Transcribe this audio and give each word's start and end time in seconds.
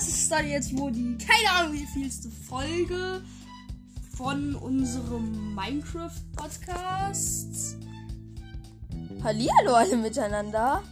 das 0.00 0.08
ist 0.08 0.32
dann 0.32 0.48
jetzt 0.48 0.74
wohl 0.78 0.90
die, 0.92 1.18
keine 1.18 1.50
Ahnung, 1.50 1.74
wie 1.74 1.84
vielste 1.84 2.30
Folge 2.30 3.22
von 4.16 4.54
unserem 4.54 5.54
Minecraft-Podcast. 5.54 7.76
Hallihallo 9.22 9.74
alle 9.74 9.98
miteinander. 9.98 10.82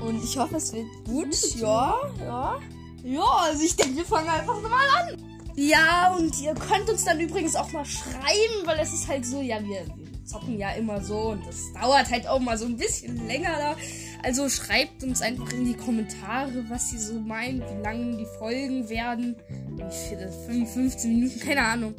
Und 0.00 0.24
ich 0.24 0.38
hoffe, 0.38 0.56
es 0.56 0.72
wird 0.72 0.86
gut. 1.04 1.36
Ja, 1.56 1.96
ja. 2.18 2.58
Ja, 3.04 3.26
also 3.42 3.62
ich 3.62 3.76
denke, 3.76 3.96
wir 3.96 4.06
fangen 4.06 4.30
einfach 4.30 4.58
mal 4.62 4.88
an. 5.00 5.22
Ja, 5.54 6.14
und 6.16 6.40
ihr 6.40 6.54
könnt 6.54 6.88
uns 6.88 7.04
dann 7.04 7.20
übrigens 7.20 7.56
auch 7.56 7.70
mal 7.72 7.84
schreiben, 7.84 8.64
weil 8.64 8.78
es 8.78 8.94
ist 8.94 9.06
halt 9.06 9.26
so, 9.26 9.42
ja, 9.42 9.62
wir, 9.62 9.86
wir 9.86 10.24
zocken 10.24 10.58
ja 10.58 10.70
immer 10.70 11.02
so 11.02 11.32
und 11.32 11.46
das 11.46 11.74
dauert 11.74 12.10
halt 12.10 12.26
auch 12.26 12.40
mal 12.40 12.56
so 12.56 12.64
ein 12.64 12.78
bisschen 12.78 13.26
länger 13.26 13.58
da. 13.58 13.76
Also 14.22 14.48
schreibt 14.48 15.02
uns 15.04 15.22
einfach 15.22 15.52
in 15.52 15.64
die 15.64 15.74
Kommentare, 15.76 16.64
was 16.68 16.92
ihr 16.92 16.98
so 16.98 17.14
meint, 17.20 17.62
wie 17.62 17.82
lang 17.82 18.16
die 18.18 18.26
Folgen 18.38 18.88
werden. 18.88 19.36
Wie 19.76 20.08
viele? 20.08 20.30
15 20.30 21.10
Minuten, 21.14 21.40
keine 21.40 21.62
Ahnung. 21.62 21.94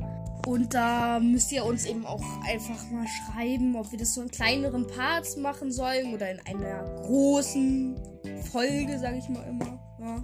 Und 0.46 0.74
da 0.74 1.20
müsst 1.20 1.52
ihr 1.52 1.66
uns 1.66 1.86
eben 1.86 2.06
auch 2.06 2.24
einfach 2.48 2.90
mal 2.92 3.06
schreiben, 3.08 3.76
ob 3.76 3.92
wir 3.92 4.00
das 4.00 4.14
so 4.14 4.22
in 4.22 4.32
kleineren 4.32 4.88
Parts 4.88 5.36
machen 5.36 5.72
sollen 5.72 6.14
oder 6.14 6.32
in 6.32 6.40
einer 6.46 6.84
großen 7.06 7.96
Folge, 8.52 8.98
sage 8.98 9.18
ich 9.18 9.28
mal 9.28 9.44
immer. 9.48 9.78
Ja. 10.00 10.24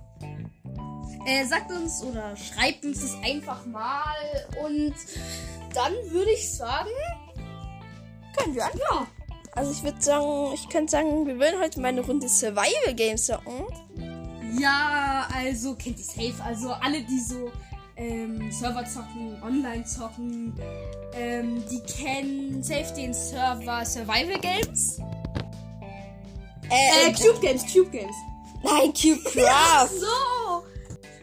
Äh, 1.25 1.45
sagt 1.45 1.71
uns 1.71 2.01
oder 2.03 2.35
schreibt 2.37 2.85
uns 2.85 3.01
das 3.01 3.15
einfach 3.23 3.65
mal 3.65 4.15
und 4.65 4.93
dann 5.73 5.93
würde 6.09 6.31
ich 6.31 6.53
sagen, 6.53 6.89
Können 8.37 8.55
wir 8.55 8.63
anfangen? 8.65 8.81
ja, 8.91 9.07
Also 9.55 9.71
ich 9.71 9.83
würde 9.83 10.01
sagen, 10.01 10.53
ich 10.53 10.67
könnte 10.69 10.91
sagen, 10.91 11.27
wir 11.27 11.37
wollen 11.37 11.59
heute 11.61 11.79
mal 11.79 11.89
eine 11.89 12.01
Runde 12.01 12.27
Survival 12.27 12.93
Games 12.95 13.25
zocken. 13.27 13.65
Ja, 14.59 15.27
also 15.33 15.75
kennt 15.75 15.99
ihr 15.99 16.05
safe. 16.05 16.43
Also 16.43 16.71
alle, 16.71 17.01
die 17.01 17.19
so 17.19 17.51
ähm, 17.95 18.51
Server 18.51 18.83
zocken, 18.85 19.41
online 19.43 19.85
zocken, 19.85 20.53
ähm, 21.13 21.63
die 21.69 21.79
kennen 21.81 22.63
safe 22.63 22.93
den 22.95 23.13
Server 23.13 23.85
Survival 23.85 24.39
Games. 24.39 24.99
Äh, 26.69 27.13
Cube 27.13 27.39
Games, 27.39 27.63
Cube 27.71 27.91
Games. 27.91 28.15
Nein, 28.63 28.93
Cube 28.93 29.23
Craft. 29.23 29.89
So. 29.99 30.63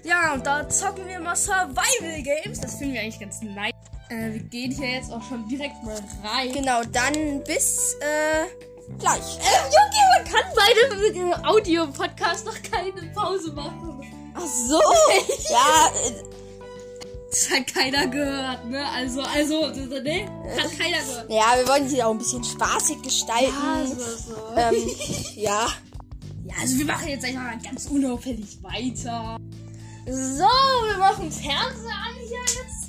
Ja, 0.08 0.34
und 0.34 0.46
da 0.46 0.68
zocken 0.68 1.06
wir 1.06 1.20
mal 1.20 1.36
Survival 1.36 2.22
Games. 2.22 2.60
Das 2.60 2.76
finden 2.76 2.94
wir 2.94 3.02
eigentlich 3.02 3.20
ganz 3.20 3.42
nice. 3.42 3.72
Äh, 4.10 4.32
wir 4.32 4.40
gehen 4.40 4.72
hier 4.72 4.90
jetzt 4.90 5.12
auch 5.12 5.22
schon 5.22 5.46
direkt 5.48 5.82
mal 5.84 5.96
rein. 6.24 6.52
genau, 6.52 6.82
dann 6.92 7.44
bis 7.44 7.94
äh, 8.00 8.46
gleich. 8.98 9.38
Äh, 9.38 9.68
okay, 9.68 10.04
man 10.16 10.24
kann 10.24 10.42
bei 10.56 11.08
dem 11.12 11.32
Audio-Podcast 11.44 12.44
noch 12.44 12.56
keine 12.62 13.10
Pause 13.14 13.52
machen. 13.52 14.02
Ach 14.34 14.40
so. 14.40 14.80
ja, 15.50 15.90
äh, 16.06 16.12
Das 17.30 17.50
hat 17.50 17.72
keiner 17.72 18.08
gehört, 18.08 18.64
ne? 18.68 18.84
Also, 18.88 19.22
also, 19.22 19.68
ne? 19.68 20.26
Hat 20.58 20.76
keiner 20.76 20.98
gehört. 20.98 21.30
ja, 21.30 21.56
wir 21.56 21.68
wollen 21.68 21.88
sie 21.88 22.02
auch 22.02 22.10
ein 22.10 22.18
bisschen 22.18 22.42
spaßig 22.42 23.02
gestalten. 23.02 23.54
so. 23.86 24.34
ähm, 24.56 24.74
ja. 25.36 25.68
Ja, 26.46 26.54
also 26.60 26.78
wir 26.78 26.86
machen 26.86 27.06
jetzt 27.08 27.24
einfach 27.24 27.42
mal 27.42 27.58
ganz 27.62 27.86
unauffällig 27.86 28.58
weiter. 28.62 29.36
So, 30.06 30.42
wir 30.88 30.98
machen 30.98 31.30
Fernseher 31.30 31.94
an 31.94 32.16
hier 32.26 32.38
jetzt. 32.40 32.79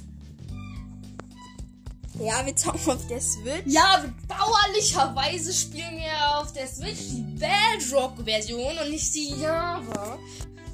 Ja, 2.21 2.45
wir 2.45 2.55
zocken 2.55 2.91
auf 2.91 3.07
der 3.07 3.19
Switch. 3.19 3.63
Ja, 3.65 4.05
bedauerlicherweise 4.05 5.51
spielen 5.51 5.97
wir 5.97 6.37
auf 6.37 6.53
der 6.53 6.67
Switch 6.67 6.99
die 7.09 7.23
Bedrock-Version 7.39 8.77
und 8.83 8.91
nicht 8.91 9.15
die 9.15 9.41
Java. 9.41 10.19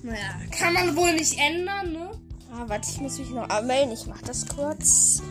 Naja, 0.03 0.41
kann 0.51 0.73
man 0.73 0.95
wohl 0.97 1.13
nicht 1.13 1.39
ändern, 1.39 1.93
ne? 1.93 2.11
Ah, 2.51 2.65
warte, 2.67 2.89
ich 2.91 2.99
muss 2.99 3.17
mich 3.17 3.29
noch 3.29 3.47
anmelden. 3.49 3.93
Ich 3.93 4.05
mach 4.07 4.21
das 4.23 4.45
kurz. 4.45 5.21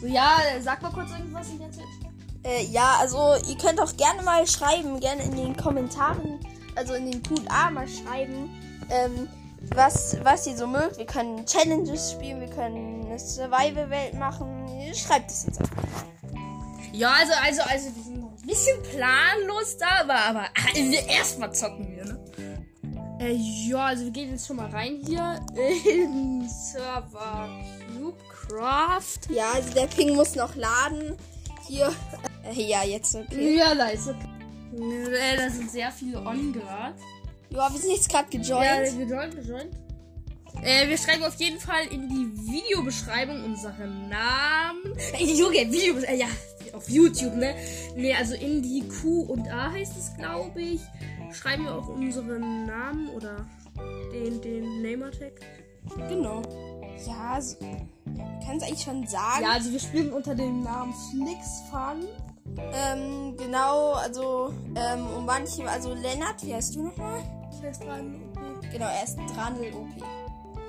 So, 0.00 0.06
ja, 0.06 0.38
sag 0.60 0.82
mal 0.82 0.92
kurz 0.92 1.10
irgendwas 1.10 1.48
in 1.48 1.58
der 1.58 1.72
Zeit. 1.72 1.84
Äh, 2.44 2.64
ja, 2.66 2.96
also 3.00 3.34
ihr 3.48 3.56
könnt 3.56 3.80
auch 3.80 3.96
gerne 3.96 4.22
mal 4.22 4.46
schreiben, 4.46 5.00
gerne 5.00 5.22
in 5.22 5.36
den 5.36 5.56
Kommentaren, 5.56 6.38
also 6.76 6.94
in 6.94 7.10
den 7.10 7.22
QA 7.22 7.70
mal 7.70 7.88
schreiben, 7.88 8.50
ähm, 8.90 9.28
was, 9.74 10.16
was 10.22 10.46
ihr 10.46 10.56
so 10.56 10.66
mögt. 10.66 10.98
Wir 10.98 11.06
können 11.06 11.44
Challenges 11.46 12.12
spielen, 12.12 12.40
wir 12.40 12.48
können 12.48 13.06
eine 13.06 13.18
Survival-Welt 13.18 14.14
machen. 14.14 14.68
Schreibt 14.94 15.30
es 15.30 15.44
uns 15.46 15.58
einfach. 15.58 16.04
Ja, 16.92 17.12
also, 17.20 17.32
also, 17.42 17.62
also, 17.62 17.96
wir 17.96 18.02
sind 18.02 18.20
noch 18.20 18.30
ein 18.30 18.46
bisschen 18.46 18.82
planlos 18.82 19.76
da, 19.78 20.00
aber, 20.00 20.16
aber 20.16 20.44
äh, 20.74 21.14
erstmal 21.16 21.52
zocken 21.54 21.88
wir, 21.96 22.04
ne? 22.04 22.22
Äh, 23.22 23.34
ja, 23.34 23.86
also 23.86 24.04
wir 24.04 24.10
gehen 24.10 24.30
jetzt 24.30 24.46
schon 24.46 24.56
mal 24.56 24.68
rein 24.70 25.00
hier 25.06 25.40
in 25.88 26.48
Server 26.48 27.48
Cubecraft. 27.94 29.30
Ja, 29.30 29.52
also 29.54 29.72
der 29.74 29.86
Ping 29.86 30.16
muss 30.16 30.34
noch 30.34 30.56
laden. 30.56 31.16
Hier. 31.68 31.92
Äh, 32.44 32.60
ja, 32.60 32.82
jetzt 32.82 33.14
okay. 33.14 33.56
Ja, 33.56 33.74
da 33.74 33.86
ist 33.88 34.08
okay. 34.08 34.28
Äh, 34.76 35.36
da 35.36 35.48
sind 35.50 35.70
sehr 35.70 35.92
viele 35.92 36.18
on 36.18 36.52
gerade. 36.52 36.94
Ja, 37.52 37.70
wir 37.72 37.80
sind 37.80 37.92
jetzt 37.92 38.08
gerade 38.08 38.28
Ja, 38.30 38.40
gejoint. 38.40 38.98
wir 38.98 39.06
joint, 39.06 39.36
wir 39.36 39.42
joint. 39.42 39.74
Äh, 40.62 40.88
wir 40.88 40.96
schreiben 40.96 41.24
auf 41.24 41.34
jeden 41.34 41.58
Fall 41.58 41.86
in 41.90 42.08
die 42.08 42.30
Videobeschreibung 42.50 43.44
unseren 43.44 44.08
Namen. 44.08 44.96
Äh, 45.12 45.24
Junge, 45.24 45.70
Video, 45.70 45.96
äh, 45.98 46.16
ja, 46.16 46.26
auf 46.72 46.88
YouTube, 46.88 47.34
ne? 47.34 47.54
Ne, 47.96 48.14
also 48.14 48.34
in 48.34 48.62
die 48.62 48.86
Q 48.88 49.22
und 49.22 49.50
A 49.50 49.70
heißt 49.72 49.96
es, 49.98 50.14
glaube 50.16 50.60
ich. 50.60 50.80
Schreiben 51.32 51.64
wir 51.64 51.74
auch 51.74 51.88
unseren 51.88 52.64
Namen 52.66 53.08
oder 53.10 53.46
den, 54.12 54.40
den 54.40 54.82
Namertag. 54.82 55.32
Genau. 56.08 56.42
Ja, 57.06 57.40
so, 57.40 57.56
kann 57.58 58.56
es 58.58 58.62
eigentlich 58.62 58.82
schon 58.82 59.06
sagen. 59.06 59.42
Ja, 59.42 59.52
also 59.52 59.72
wir 59.72 59.80
spielen 59.80 60.12
unter 60.12 60.34
dem 60.34 60.62
Namen 60.62 60.94
FlixFun. 61.10 62.06
Ähm, 62.74 63.36
genau, 63.36 63.92
also, 63.94 64.52
ähm, 64.76 65.06
um 65.16 65.24
manche, 65.26 65.68
also 65.68 65.94
Lennart, 65.94 66.44
wie 66.44 66.54
heißt 66.54 66.74
du 66.76 66.84
nochmal? 66.84 67.22
Ich 67.62 67.68
heiße 67.68 67.84
dran, 67.84 68.20
okay. 68.34 68.68
Genau, 68.72 68.86
er 68.86 69.04
ist 69.04 69.16
Dranel 69.16 69.72
OP. 69.72 69.88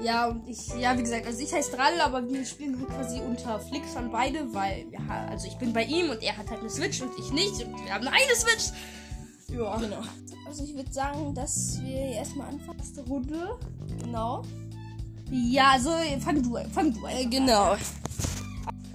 Ja, 0.04 0.28
und 0.28 0.48
ich, 0.48 0.68
ja, 0.80 0.96
wie 0.96 1.02
gesagt, 1.02 1.26
also 1.26 1.42
ich 1.42 1.52
heiße 1.52 1.72
Drall, 1.76 2.00
aber 2.02 2.28
wir 2.30 2.46
spielen 2.46 2.78
halt 2.78 2.90
quasi 2.90 3.20
unter 3.20 3.60
FlixFun 3.60 4.12
beide, 4.12 4.54
weil, 4.54 4.86
ja, 4.92 5.00
also 5.30 5.48
ich 5.48 5.56
bin 5.56 5.74
bei 5.74 5.86
ihm 5.86 6.12
und 6.12 6.22
er 6.22 6.38
hat 6.38 6.50
halt 6.52 6.60
eine 6.60 6.70
Switch 6.70 7.02
und 7.02 7.12
ich 7.18 7.32
nicht 7.32 7.66
und 7.66 7.84
wir 7.84 7.94
haben 7.94 8.08
eine 8.08 8.36
Switch. 8.36 8.78
Ja. 9.48 9.76
Genau. 9.78 10.02
Also 10.46 10.64
ich 10.64 10.76
würde 10.76 10.92
sagen, 10.92 11.34
dass 11.34 11.82
wir 11.82 11.96
erstmal 11.96 12.50
anfangen. 12.50 12.78
Erste 12.78 13.02
Runde. 13.02 13.58
Genau. 14.04 14.44
Ja, 15.32 15.72
also 15.72 15.92
fang 16.20 16.44
du 16.44 16.58
an. 16.58 16.70
Fang 16.72 16.94
du 16.94 17.06
an. 17.06 17.12
Äh, 17.18 17.26
genau. 17.26 17.76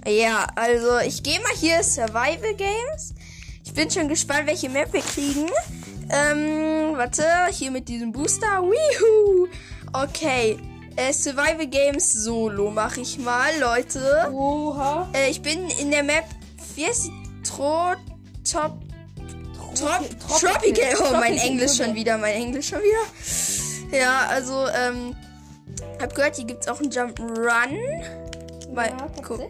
Ja, 0.07 0.47
also 0.55 0.99
ich 0.99 1.21
gehe 1.21 1.39
mal 1.39 1.55
hier 1.59 1.83
Survival 1.83 2.55
Games. 2.55 3.13
Ich 3.65 3.73
bin 3.73 3.89
schon 3.91 4.07
gespannt, 4.07 4.47
welche 4.47 4.69
Map 4.69 4.93
wir 4.93 5.01
kriegen. 5.01 5.49
Ähm, 6.09 6.93
warte, 6.97 7.23
hier 7.51 7.71
mit 7.71 7.87
diesem 7.87 8.11
Booster. 8.11 8.61
Woohoo! 8.61 9.47
Okay. 9.93 10.57
Äh, 10.95 11.13
Survival 11.13 11.67
Games 11.67 12.11
Solo 12.11 12.71
mache 12.71 13.01
ich 13.01 13.19
mal, 13.19 13.51
Leute. 13.59 14.29
Oha. 14.33 15.07
Äh, 15.13 15.29
ich 15.29 15.41
bin 15.41 15.69
in 15.79 15.91
der 15.91 16.03
Map. 16.03 16.25
Wie 16.75 16.85
heißt 16.85 17.05
die? 17.07 17.43
Tro 17.43 17.93
Top 18.49 18.79
Trop 19.75 20.39
Tropical. 20.39 20.93
Oh, 20.99 21.13
mein 21.13 21.37
Englisch 21.37 21.77
schon 21.77 21.95
wieder, 21.95 22.17
mein 22.17 22.33
Englisch 22.33 22.69
schon 22.69 22.79
wieder. 22.79 23.97
Ja, 23.97 24.27
also, 24.27 24.67
ähm, 24.67 25.15
hab 26.01 26.13
gehört, 26.13 26.35
hier 26.35 26.45
gibt's 26.45 26.67
auch 26.67 26.79
einen 26.81 26.91
Jump'n'Run. 26.91 27.77
Mal 28.73 28.89
Ja, 28.89 29.21
gucken. 29.23 29.47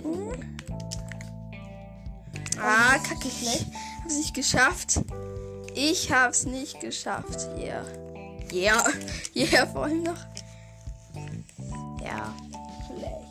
Ah, 2.62 2.94
das 2.94 3.01
ist 3.04 3.10
kacke. 3.10 3.28
Ich 3.28 3.38
schlecht. 3.39 3.66
hab's 4.04 4.18
nicht 4.18 4.34
geschafft. 4.36 5.00
Ich 5.81 6.12
hab's 6.12 6.46
nicht 6.46 6.81
geschafft. 6.81 7.48
Yeah. 7.58 7.86
Yeah. 8.52 8.84
Yeah, 9.34 9.66
vor 9.66 9.86
allem 9.86 10.04
noch. 10.04 10.18
Ja. 12.04 12.36
Schlecht. 12.86 13.30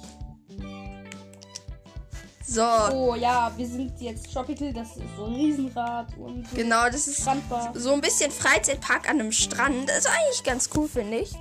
So. 2.47 2.62
Oh 2.95 3.15
ja, 3.15 3.53
wir 3.55 3.67
sind 3.67 4.00
jetzt 4.00 4.33
Tropical, 4.33 4.73
das 4.73 4.89
ist 4.97 5.03
so 5.19 5.27
ein 5.27 5.35
Riesenrad 5.35 6.06
und 6.17 6.49
so 6.49 6.56
Genau, 6.56 6.87
das 6.87 7.06
ist 7.06 7.21
Strandbar. 7.21 7.73
so 7.75 7.93
ein 7.93 8.00
bisschen 8.00 8.31
Freizeitpark 8.31 9.11
an 9.11 9.21
einem 9.21 9.33
Strand. 9.33 9.87
Das 9.87 9.99
ist 9.99 10.06
eigentlich 10.09 10.43
ganz 10.43 10.71
cool, 10.75 10.89
finde 10.89 11.19
ich. 11.19 11.33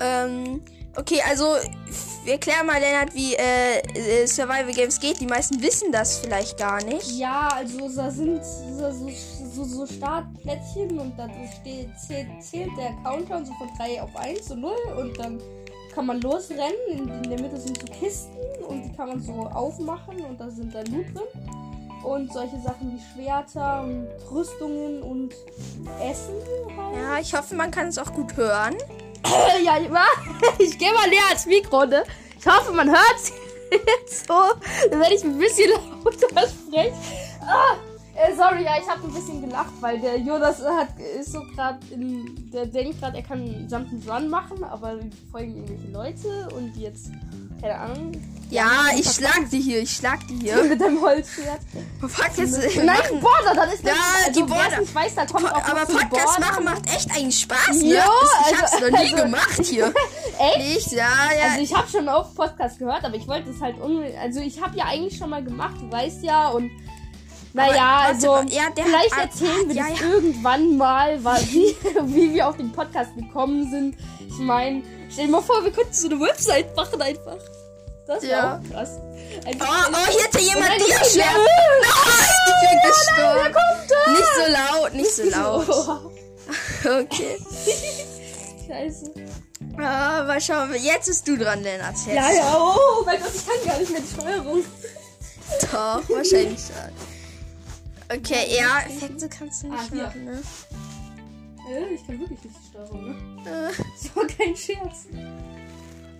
Ähm, 0.00 0.62
okay, 0.96 1.20
also 1.28 1.44
wir 2.24 2.32
erklären 2.32 2.64
mal, 2.66 2.80
Lennart, 2.80 3.14
wie 3.14 3.34
äh, 3.34 3.80
äh, 4.22 4.26
Survival 4.26 4.72
Games 4.72 4.98
geht. 4.98 5.20
Die 5.20 5.26
meisten 5.26 5.60
wissen 5.60 5.92
das 5.92 6.16
vielleicht 6.18 6.56
gar 6.56 6.82
nicht. 6.82 7.10
Ja, 7.18 7.48
also 7.48 7.94
da 7.94 8.10
sind 8.10 8.42
so, 8.42 8.90
so, 8.90 9.10
so, 9.52 9.64
so 9.64 9.86
Startplättchen 9.86 10.98
und 10.98 11.18
dann 11.18 11.30
steht, 11.60 11.88
zählt, 11.98 12.28
zählt 12.42 12.70
der 12.76 12.92
Counter 13.04 13.36
und 13.36 13.46
so 13.46 13.52
von 13.54 13.68
3 13.76 14.02
auf 14.02 14.16
1 14.16 14.50
und 14.50 14.60
0 14.60 14.72
und 14.98 15.18
dann 15.18 15.40
kann 15.94 16.06
man 16.06 16.20
losrennen. 16.20 16.72
In, 16.88 17.08
in 17.08 17.22
der 17.22 17.40
Mitte 17.40 17.58
sind 17.58 17.78
so 17.78 17.86
Kisten 17.86 18.36
und 18.66 18.82
die 18.82 18.92
kann 18.96 19.08
man 19.08 19.20
so 19.20 19.32
aufmachen 19.32 20.20
und 20.24 20.40
da 20.40 20.50
sind 20.50 20.74
dann 20.74 20.86
Loot 20.86 21.06
drin. 21.14 22.02
Und 22.02 22.32
solche 22.32 22.58
Sachen 22.60 22.92
wie 22.92 23.00
Schwerter 23.14 23.82
und 23.82 24.08
Rüstungen 24.30 25.02
und 25.02 25.32
Essen 26.00 26.34
halt. 26.76 26.96
Ja, 26.96 27.18
ich 27.20 27.32
hoffe, 27.32 27.54
man 27.54 27.70
kann 27.70 27.88
es 27.88 27.98
auch 27.98 28.12
gut 28.12 28.36
hören. 28.36 28.74
ja, 29.64 29.76
ich, 30.58 30.66
ich 30.66 30.78
gehe 30.78 30.92
mal 30.92 31.08
näher 31.08 31.26
ans 31.28 31.46
Mikro, 31.46 31.84
ne? 31.84 32.02
Ich 32.38 32.46
hoffe, 32.46 32.72
man 32.72 32.90
hört 32.90 33.32
jetzt 33.70 34.26
so. 34.26 34.34
Dann 34.90 35.00
werde 35.00 35.14
ich 35.14 35.22
ein 35.22 35.38
bisschen 35.38 35.70
lauter 35.70 36.48
sprechen. 36.48 36.96
Ah, 37.40 37.76
äh, 38.14 38.34
sorry, 38.36 38.64
ja, 38.64 38.72
ich 38.80 38.88
habe 38.88 39.02
ein 39.06 39.12
bisschen 39.12 39.40
gelacht, 39.40 39.72
weil 39.80 39.98
der 40.00 40.18
Jonas 40.18 40.60
hat, 40.62 40.88
ist 41.18 41.32
so 41.32 41.40
gerade 41.54 41.78
in. 41.90 42.50
Der 42.52 42.66
denkt 42.66 43.00
gerade, 43.00 43.16
er 43.16 43.22
kann 43.22 43.66
Jump 43.70 43.88
and 43.90 44.08
Run 44.08 44.28
machen, 44.28 44.62
aber 44.64 44.98
folgen 45.30 45.56
irgendwelche 45.56 45.88
Leute 45.92 46.48
und 46.54 46.76
jetzt. 46.76 47.10
Keine 47.60 47.78
Ahnung. 47.78 48.12
Ja, 48.50 48.68
ich 48.94 49.08
schlag 49.08 49.48
die 49.50 49.60
hier, 49.60 49.80
ich 49.80 49.90
schlag 49.96 50.18
die 50.28 50.34
hier. 50.34 50.62
Mit 50.68 50.78
deinem 50.80 51.00
Holzschwert. 51.00 51.60
Fuck, 52.00 52.36
jetzt. 52.36 52.58
Nein, 52.76 52.86
machen. 52.86 53.20
Border, 53.20 53.54
das 53.54 53.74
ist 53.74 53.84
Ja, 53.84 53.92
das, 54.26 54.32
die 54.34 54.42
also, 54.42 54.54
wer 54.54 54.62
Border. 54.62 54.80
nicht 54.80 54.94
weiß, 54.94 55.14
da 55.14 55.24
kommt 55.26 55.50
auch 55.50 55.64
Aber 55.70 55.86
Podcast 55.86 56.40
machen 56.40 56.64
macht 56.64 56.86
echt 56.94 57.10
eigentlich 57.12 57.40
Spaß, 57.40 57.76
ne? 57.80 57.94
Ja, 57.94 58.04
ich 58.50 58.60
hab's 58.60 58.72
also- 58.74 58.90
noch 58.90 58.98
nie 58.98 59.12
also- 59.12 59.22
gemacht 59.24 59.62
hier. 59.64 59.94
Echt? 60.38 60.58
Nicht? 60.58 60.92
Ja, 60.92 61.06
ja. 61.38 61.50
Also 61.52 61.62
ich 61.62 61.74
habe 61.74 61.88
schon 61.88 62.08
oft 62.08 62.34
Podcast 62.34 62.78
gehört, 62.78 63.04
aber 63.04 63.14
ich 63.14 63.26
wollte 63.28 63.48
es 63.50 63.60
halt 63.62 63.80
unbedingt. 63.80 64.18
Also 64.18 64.40
ich 64.40 64.60
habe 64.60 64.76
ja 64.76 64.84
eigentlich 64.86 65.16
schon 65.16 65.30
mal 65.30 65.42
gemacht, 65.42 65.76
du 65.80 65.90
weißt 65.90 66.22
ja 66.24 66.48
und 66.48 66.70
naja, 67.54 67.98
also 68.06 68.36
ja, 68.48 68.62
vielleicht 68.74 69.14
hat- 69.16 69.24
erzählen 69.30 69.68
wir 69.68 69.74
ja, 69.76 69.86
das 69.88 70.00
ja. 70.00 70.06
irgendwann 70.06 70.76
mal, 70.76 71.22
weil, 71.24 71.40
wie, 71.50 71.76
wie 72.04 72.34
wir 72.34 72.48
auf 72.48 72.56
den 72.56 72.72
Podcast 72.72 73.14
gekommen 73.16 73.70
sind. 73.70 73.96
Ich 74.28 74.38
meine, 74.38 74.82
stell 75.10 75.26
dir 75.26 75.32
mal 75.32 75.42
vor, 75.42 75.62
wir 75.64 75.70
könnten 75.72 75.92
so 75.92 76.08
eine 76.08 76.20
Website 76.20 76.74
machen 76.76 77.00
einfach. 77.00 77.36
Das 78.06 78.22
wäre 78.22 78.32
Ja. 78.32 78.60
auch 78.64 78.70
krass. 78.72 78.90
Oh, 78.98 79.48
Einfach, 79.48 79.90
oh, 79.90 80.10
hier 80.10 80.24
hat 80.24 80.34
ja 80.34 80.40
jemand 80.40 80.68
Nein, 80.68 80.78
dir 80.78 80.88
nein, 80.88 81.06
nein. 81.16 81.36
Ich 82.46 82.68
bin 82.68 82.90
gestorben. 82.90 83.54
da! 83.88 84.12
Nicht 84.12 84.34
so 84.36 84.52
laut, 84.52 84.94
nicht 84.94 85.14
so 85.14 85.22
laut. 85.24 85.68
Oh, 85.68 86.10
Okay. 87.02 87.38
Scheiße. 88.66 89.12
Ah, 89.78 90.24
mal 90.24 90.40
schauen. 90.40 90.74
Jetzt 90.80 91.06
bist 91.06 91.26
du 91.28 91.36
dran, 91.38 91.62
Lennart. 91.62 91.94
Jetzt. 92.06 92.14
Ja, 92.14 92.30
ja, 92.30 92.54
oh 92.58 93.02
mein 93.06 93.20
Gott, 93.20 93.30
ich 93.34 93.46
kann 93.46 93.64
gar 93.66 93.78
nicht 93.78 93.90
mehr 93.92 94.00
die 94.00 94.12
Steuerung. 94.20 94.64
Doch, 95.62 96.08
wahrscheinlich 96.14 96.60
schon. 96.60 97.11
Okay, 98.14 98.46
ja, 98.58 98.80
Effekte 98.86 99.28
kannst 99.28 99.62
du 99.62 99.68
nicht 99.68 99.78
Ah, 99.80 99.88
hier. 99.92 100.02
machen, 100.04 100.24
ne? 100.24 100.42
Äh, 101.70 101.94
ich 101.94 102.06
kann 102.06 102.18
wirklich 102.20 102.42
nicht 102.42 102.56
die 102.56 102.68
Steuerung, 102.70 103.06
ne? 103.06 103.14
Äh, 103.44 103.82
Das 104.02 104.16
war 104.16 104.26
kein 104.26 104.56
Scherz. 104.56 105.06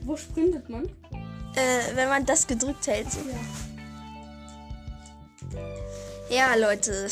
Wo 0.03 0.17
sprintet 0.17 0.69
man? 0.69 0.85
äh, 1.55 1.95
wenn 1.97 2.09
man 2.09 2.25
das 2.25 2.47
gedrückt 2.47 2.87
hält. 2.87 3.09
Ja. 6.31 6.31
Ja, 6.31 6.55
Leute. 6.55 7.09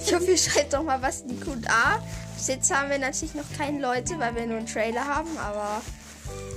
Ich 0.00 0.14
hoffe, 0.14 0.30
ihr 0.30 0.38
schreibt 0.38 0.72
doch 0.72 0.82
mal 0.82 1.00
was 1.02 1.22
in 1.22 1.28
die 1.28 1.40
QA. 1.40 2.02
Bis 2.36 2.48
jetzt 2.48 2.74
haben 2.74 2.88
wir 2.90 2.98
natürlich 2.98 3.34
noch 3.34 3.44
keine 3.56 3.80
Leute, 3.80 4.18
weil 4.18 4.34
wir 4.34 4.46
nur 4.46 4.58
einen 4.58 4.66
Trailer 4.66 5.04
haben, 5.04 5.36
aber 5.38 5.82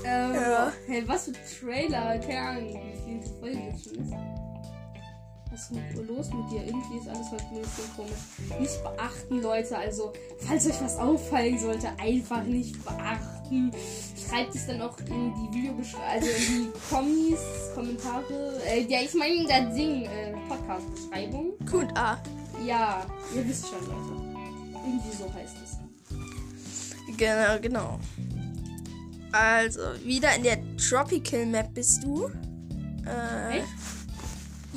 Ähm, 0.05 0.33
Ja. 0.35 0.71
Hey, 0.87 1.03
was 1.07 1.25
für 1.25 1.33
Trailer? 1.33 2.17
Keine 2.19 2.39
Ahnung, 2.39 2.93
wie 2.93 3.19
viel 3.21 3.33
Folge 3.39 3.57
jetzt 3.57 3.83
schon 3.83 3.95
ist. 3.95 4.13
Was 5.57 5.71
ist 5.71 5.71
denn 5.71 6.07
los 6.07 6.29
mit 6.31 6.51
dir? 6.51 6.63
Irgendwie 6.65 6.97
ist 6.99 7.07
alles 7.07 7.31
heute 7.31 7.45
ein 7.45 7.61
bisschen 7.61 7.95
komisch. 7.95 8.59
Nicht 8.59 8.83
beachten, 8.83 9.41
Leute. 9.41 9.75
Also, 9.75 10.13
falls 10.45 10.67
euch 10.67 10.79
was 10.81 10.97
auffallen 10.97 11.57
sollte, 11.57 11.89
einfach 11.97 12.43
nicht 12.43 12.75
beachten. 12.85 13.71
Schreibt 14.15 14.53
es 14.53 14.67
dann 14.67 14.81
auch 14.81 14.95
in 14.99 15.33
die 15.33 15.57
Videobeschreibung, 15.57 16.07
also 16.07 16.27
in 16.27 16.45
die 16.45 16.71
Kommis, 16.91 17.39
Kommentare. 17.73 18.61
Äh, 18.67 18.83
ja, 18.83 18.99
ich 19.01 19.15
meine 19.15 19.33
in 19.33 19.47
der 19.47 19.65
Ding, 19.71 20.03
äh, 20.03 20.35
Podcast-Beschreibung. 20.47 21.53
QA. 21.65 22.21
Ja, 22.63 23.03
ihr 23.35 23.47
wisst 23.47 23.65
schon, 23.67 23.79
Leute. 23.79 24.37
Irgendwie 24.85 25.17
so 25.17 25.33
heißt 25.33 25.55
es. 25.63 27.17
Genau, 27.17 27.59
genau. 27.59 27.99
Also, 29.31 29.79
wieder 30.03 30.35
in 30.35 30.43
der 30.43 30.59
Tropical 30.77 31.47
Map 31.47 31.73
bist 31.73 32.03
du. 32.03 32.29
Äh, 33.07 33.57
Echt? 33.57 33.67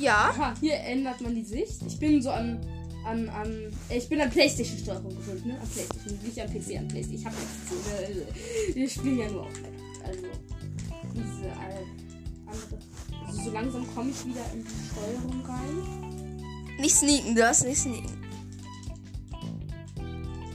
Ja. 0.01 0.29
Aha, 0.29 0.53
hier 0.59 0.75
ändert 0.75 1.21
man 1.21 1.35
die 1.35 1.43
Sicht. 1.43 1.81
Ich 1.87 1.99
bin 1.99 2.21
so 2.21 2.31
an. 2.31 2.59
an, 3.05 3.29
an 3.29 3.71
ich 3.89 4.07
bin 4.09 4.21
an 4.21 4.29
Playstation-Steuerung 4.29 5.15
gewöhnt, 5.15 5.45
ne? 5.45 5.59
An 5.59 5.67
Playstation. 5.67 6.19
Nicht 6.23 6.39
an 6.39 6.47
PC, 6.47 6.77
an 6.77 6.87
Playstation. 6.87 7.19
Ich 7.19 7.25
hab 7.25 7.33
jetzt 7.33 7.49
diese. 7.69 8.71
Äh, 8.71 8.75
wir 8.75 8.89
spielen 8.89 9.19
ja 9.19 9.29
nur 9.29 9.41
auf 9.43 9.61
Mac. 9.61 9.71
Also. 10.05 10.27
Diese 11.13 11.47
äh, 11.47 11.85
andere. 12.45 12.79
Also 13.27 13.43
so 13.43 13.51
langsam 13.51 13.95
komme 13.95 14.11
ich 14.11 14.25
wieder 14.25 14.45
in 14.53 14.63
die 14.63 14.69
Steuerung 14.89 15.45
rein. 15.45 16.79
Nicht 16.79 16.95
sneaken, 16.95 17.35
du 17.35 17.47
hast 17.47 17.63
nicht 17.65 17.79
sneaken. 17.79 18.21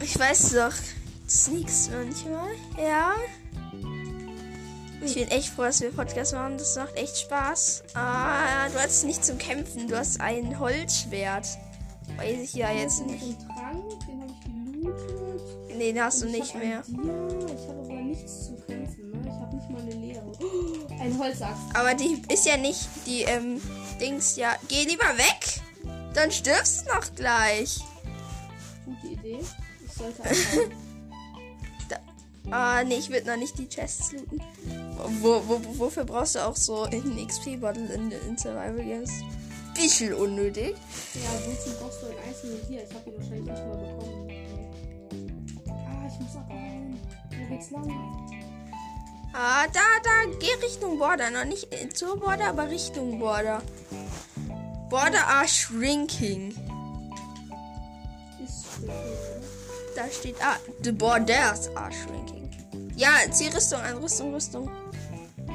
Ich 0.03 0.19
weiß 0.19 0.53
doch, 0.53 0.75
du 0.75 1.31
sneakst 1.31 1.91
manchmal. 1.91 2.51
Ja. 2.77 3.15
Ich 5.06 5.14
bin 5.14 5.29
echt 5.29 5.50
froh, 5.50 5.62
dass 5.62 5.81
wir 5.81 5.93
Podcast 5.93 6.35
machen. 6.35 6.58
Das 6.58 6.76
macht 6.76 6.97
echt 6.97 7.17
Spaß. 7.19 7.85
Ah, 7.94 8.69
du 8.69 8.79
hast 8.79 9.05
nicht 9.05 9.25
zum 9.25 9.38
Kämpfen. 9.38 9.87
Du 9.87 9.97
hast 9.97 10.20
ein 10.20 10.58
Holzschwert. 10.58 11.47
Weiß 12.17 12.41
ich 12.43 12.55
ja 12.55 12.73
jetzt 12.73 13.06
nicht. 13.06 13.37
Nee, 15.69 15.93
den 15.93 16.03
hast 16.03 16.23
du 16.23 16.26
nicht 16.26 16.55
mehr. 16.55 16.82
Ich 16.88 17.69
habe 17.69 17.81
aber 17.81 18.00
nichts 18.03 18.47
zu 18.47 18.56
kämpfen, 18.67 19.11
ne? 19.11 19.20
Ich 19.25 19.32
habe 19.32 19.56
nicht 19.56 19.70
mal 19.70 19.81
eine 19.82 19.94
Leere. 19.94 20.32
Oh, 20.41 20.93
ein 21.00 21.19
Holzachs. 21.19 21.59
Aber 21.75 21.94
die 21.94 22.23
ist 22.29 22.47
ja 22.47 22.56
nicht 22.56 22.88
die, 23.06 23.23
ähm, 23.23 23.61
Dings, 24.00 24.37
ja. 24.37 24.56
Geh 24.69 24.85
lieber 24.85 25.17
weg. 25.17 25.61
Dann 26.14 26.31
stirbst 26.31 26.87
du 26.87 26.94
noch 26.94 27.14
gleich. 27.14 27.79
Gute 28.85 29.06
Idee. 29.06 29.38
Ich 29.85 29.93
sollte 29.93 30.23
einfach. 30.23 30.76
Ah, 32.51 32.85
nee, 32.85 32.97
ich 32.97 33.11
würde 33.11 33.27
noch 33.27 33.37
nicht 33.37 33.59
die 33.59 33.69
Chests 33.69 34.13
looten. 34.13 34.41
Wo, 35.21 35.43
wo, 35.47 35.59
wo, 35.65 35.79
wofür 35.79 36.05
brauchst 36.05 36.37
du 36.37 36.47
auch 36.47 36.57
so 36.57 36.83
einen 36.83 37.27
XP-Bottle 37.27 37.93
in, 37.93 38.11
in 38.11 38.39
Survival 38.39 38.85
Games? 38.85 39.11
Bisschen 39.75 40.15
unnötig. 40.15 40.75
Ja, 41.15 41.29
wozu 41.45 41.71
brauchst 41.79 42.03
du 42.03 42.07
einen 42.07 42.19
einzelnen 42.27 42.67
Tier? 42.67 42.85
Ich 42.85 42.95
habe 42.95 43.11
ihn 43.11 43.17
wahrscheinlich 43.17 43.45
nicht 43.45 43.67
mal 43.67 43.77
bekommen. 43.77 44.31
Ah, 45.69 46.07
ich 46.07 46.21
muss 46.21 46.37
abhauen. 46.37 47.01
Wo 47.31 47.55
geht's 47.55 47.71
lang? 47.71 48.37
Ah, 49.35 49.67
da, 49.67 49.81
da, 50.03 50.37
geh 50.41 50.65
Richtung 50.65 50.99
Border. 50.99 51.31
Noch 51.31 51.45
nicht 51.45 51.71
äh, 51.73 51.91
zur 51.91 52.19
Border, 52.19 52.49
aber 52.49 52.71
Richtung 52.71 53.19
Border. 53.19 53.61
Border 54.88 55.26
are 55.26 55.47
shrinking. 55.47 56.55
Ist 58.43 58.65
oder? 58.83 58.95
Da 59.97 60.05
steht, 60.11 60.37
ah, 60.43 60.57
the 60.83 60.93
borders 60.93 61.75
are 61.75 61.91
shrinking. 61.91 62.50
Ja, 62.97 63.09
zieh 63.31 63.49
Rüstung 63.49 63.81
an, 63.81 63.97
Rüstung, 63.97 64.35
Rüstung. 64.35 64.71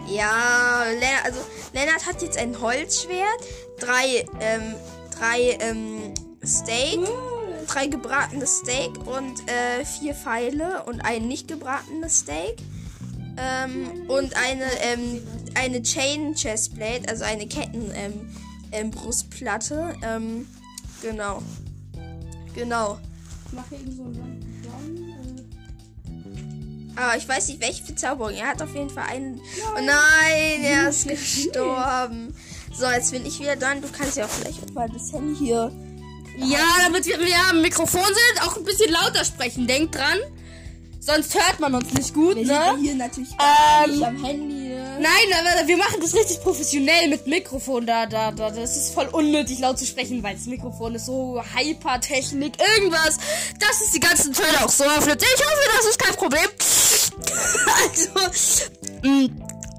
Ja, 0.08 0.84
Lennart, 1.00 1.26
also 1.26 1.40
Lennart 1.74 2.08
hat 2.08 2.24
jetzt 2.24 2.40
ein 2.40 2.60
Holzschwert, 2.60 3.40
drei, 3.80 4.26
ähm, 4.40 4.74
drei, 5.16 5.58
ähm, 5.60 6.14
Steak, 6.44 7.00
drei 7.68 7.86
gebratene 7.86 8.48
Steak 8.48 8.98
und 9.06 9.48
äh, 9.48 9.86
vier 9.86 10.16
Pfeile 10.16 10.86
und 10.86 11.02
ein 11.02 11.28
nicht 11.28 11.48
gebratenes 11.48 12.22
Steak. 12.22 12.58
Ähm, 13.38 14.08
und 14.08 14.36
eine, 14.36 14.66
ähm, 14.82 15.22
eine 15.54 15.84
Chain 15.84 16.34
Chestplate, 16.34 17.08
also 17.08 17.26
eine 17.26 17.48
Ketten, 17.48 17.92
ähm, 17.94 18.36
ähm, 18.72 18.90
Brustplatte. 18.90 19.96
Ähm, 20.02 20.48
genau. 21.04 21.44
Genau. 22.56 22.98
Ich 23.52 23.58
mache 23.58 23.76
eben 23.76 23.94
so 23.96 24.04
einen 24.04 24.64
Run. 24.64 25.46
Aber 26.96 27.18
ich 27.18 27.28
weiß 27.28 27.50
nicht, 27.50 27.60
welche 27.62 27.84
Verzauberung. 27.84 28.34
Er 28.34 28.48
hat 28.48 28.62
auf 28.62 28.74
jeden 28.74 28.90
Fall 28.90 29.04
einen. 29.10 29.42
Oh 29.76 29.80
nein, 29.82 30.64
er 30.64 30.88
ist 30.90 31.06
gestorben. 31.08 32.34
So, 32.74 32.86
jetzt 32.90 33.12
bin 33.12 33.26
ich 33.26 33.40
wieder 33.42 33.58
dran. 33.58 33.82
Du 33.82 33.90
kannst 33.90 34.16
ja 34.16 34.26
auch 34.26 34.30
vielleicht 34.30 34.64
auch 34.64 34.74
mal 34.74 34.90
das 34.90 35.12
Handy 35.12 35.36
hier. 35.38 35.70
Äh. 36.40 36.46
Ja, 36.46 36.60
damit 36.86 37.06
wir 37.06 37.18
am 37.50 37.62
Mikrofon 37.62 38.06
sind, 38.06 38.48
auch 38.48 38.56
ein 38.56 38.64
bisschen 38.64 38.92
lauter 38.92 39.26
sprechen. 39.26 39.68
Denkt 39.68 39.96
dran. 39.96 40.18
Sonst 41.02 41.34
hört 41.36 41.60
man 41.60 41.76
uns 41.76 41.92
nicht 41.94 42.14
gut, 42.14 42.38
ne? 42.38 42.78
hier 42.80 42.96
natürlich 42.96 43.32
Ähm, 43.32 44.04
am 44.04 44.24
Handy. 44.24 44.61
Ne? 45.02 45.08
Nein, 45.08 45.40
aber 45.40 45.68
wir 45.68 45.78
machen 45.78 46.00
das 46.00 46.14
richtig 46.14 46.42
professionell 46.42 47.10
mit 47.10 47.28
Mikrofon. 47.28 47.86
Da, 47.86 48.06
da, 48.06 48.32
da. 48.32 48.52
Das 48.52 48.78
ist 48.78 48.94
voll 48.94 49.08
unnötig 49.08 49.60
laut 49.60 49.80
zu 49.80 49.86
sprechen, 49.86 50.22
weil 50.24 50.36
das 50.36 50.46
Mikrofon 50.46 50.96
ist 50.96 51.06
so 51.06 51.42
Hypertechnik, 51.56 52.54
irgendwas. 52.78 53.18
Das 53.60 53.82
ist 53.82 53.96
die 53.96 54.00
ganzen 54.00 54.34
Töne 54.34 54.64
auch 54.64 54.70
so 54.70 54.84
aufnimmt. 54.84 55.22
Ich 55.22 55.44
hoffe, 55.44 55.78
das 55.78 55.86
ist 55.86 56.00
kein 56.00 56.16
Problem. 56.16 56.50
also, 57.84 58.10
mh, 59.02 59.30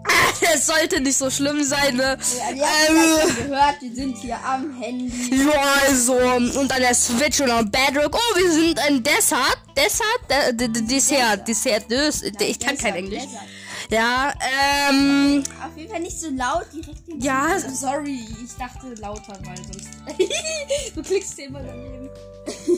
es 0.54 0.66
sollte 0.66 1.00
nicht 1.00 1.16
so 1.16 1.30
schlimm 1.30 1.62
sein, 1.62 1.96
ne? 1.96 2.18
Ähm, 2.50 3.36
gehört, 3.36 3.80
wir 3.80 3.94
sind 3.94 4.18
hier 4.18 4.38
am 4.44 4.80
Handy. 4.80 5.44
ja, 5.44 5.74
also, 5.86 6.14
und 6.14 6.72
an 6.72 6.80
der 6.80 6.94
Switch 6.94 7.40
und 7.40 7.50
am 7.50 7.70
Bedrock. 7.70 8.14
Oh, 8.14 8.38
wir 8.38 8.50
sind 8.50 8.78
ein 8.80 9.02
Desert. 9.02 9.58
Desert? 9.76 10.20
De, 10.28 10.52
de, 10.54 10.68
de, 10.68 10.82
Dessert. 10.82 11.46
Dessert. 11.46 11.90
Des, 11.90 12.22
ich 12.22 12.58
kann 12.58 12.76
kein 12.76 12.94
Englisch. 12.96 13.22
Ja, 13.92 14.32
ähm. 14.40 15.42
Auf 15.62 15.76
jeden 15.76 15.90
Fall 15.90 16.00
nicht 16.00 16.18
so 16.18 16.30
laut 16.30 16.64
direkt 16.72 17.06
in 17.08 17.20
Ja, 17.20 17.58
sorry, 17.58 18.20
ich 18.42 18.54
dachte 18.56 18.94
lauter, 18.94 19.38
weil 19.44 19.56
sonst. 19.58 19.90
du 20.96 21.02
klickst 21.02 21.38
immer 21.38 21.62
daneben. 21.62 22.08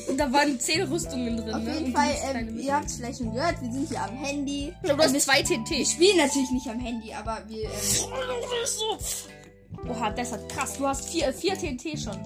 Und 0.09 0.18
da 0.18 0.33
waren 0.33 0.59
zehn 0.59 0.83
Rüstungen 0.83 1.37
drin. 1.37 1.54
Auf 1.54 1.62
ne? 1.62 1.78
jeden 1.78 1.92
Fall, 1.92 2.11
ähm, 2.35 2.59
ihr 2.59 2.75
habt 2.75 2.87
es 2.87 2.97
vielleicht 2.97 3.18
schon 3.18 3.33
gehört, 3.33 3.62
wir 3.62 3.71
sind 3.73 3.88
hier 3.88 4.02
am 4.02 4.16
Handy. 4.16 4.75
Ich 4.75 4.83
glaube, 4.83 5.04
du 5.04 5.14
hast 5.14 5.21
zwei 5.21 5.40
TNT. 5.40 5.71
wir 5.71 5.87
spielen 5.87 6.16
natürlich 6.16 6.50
nicht 6.50 6.66
am 6.66 6.80
Handy, 6.80 7.14
aber 7.14 7.42
wir. 7.47 7.62
Ähm, 7.62 7.71
Oha, 9.88 10.11
das 10.11 10.33
hat 10.33 10.49
krass. 10.49 10.76
Du 10.76 10.87
hast 10.87 11.09
vier, 11.09 11.33
vier 11.33 11.54
TNT 11.56 11.97
schon. 11.97 12.18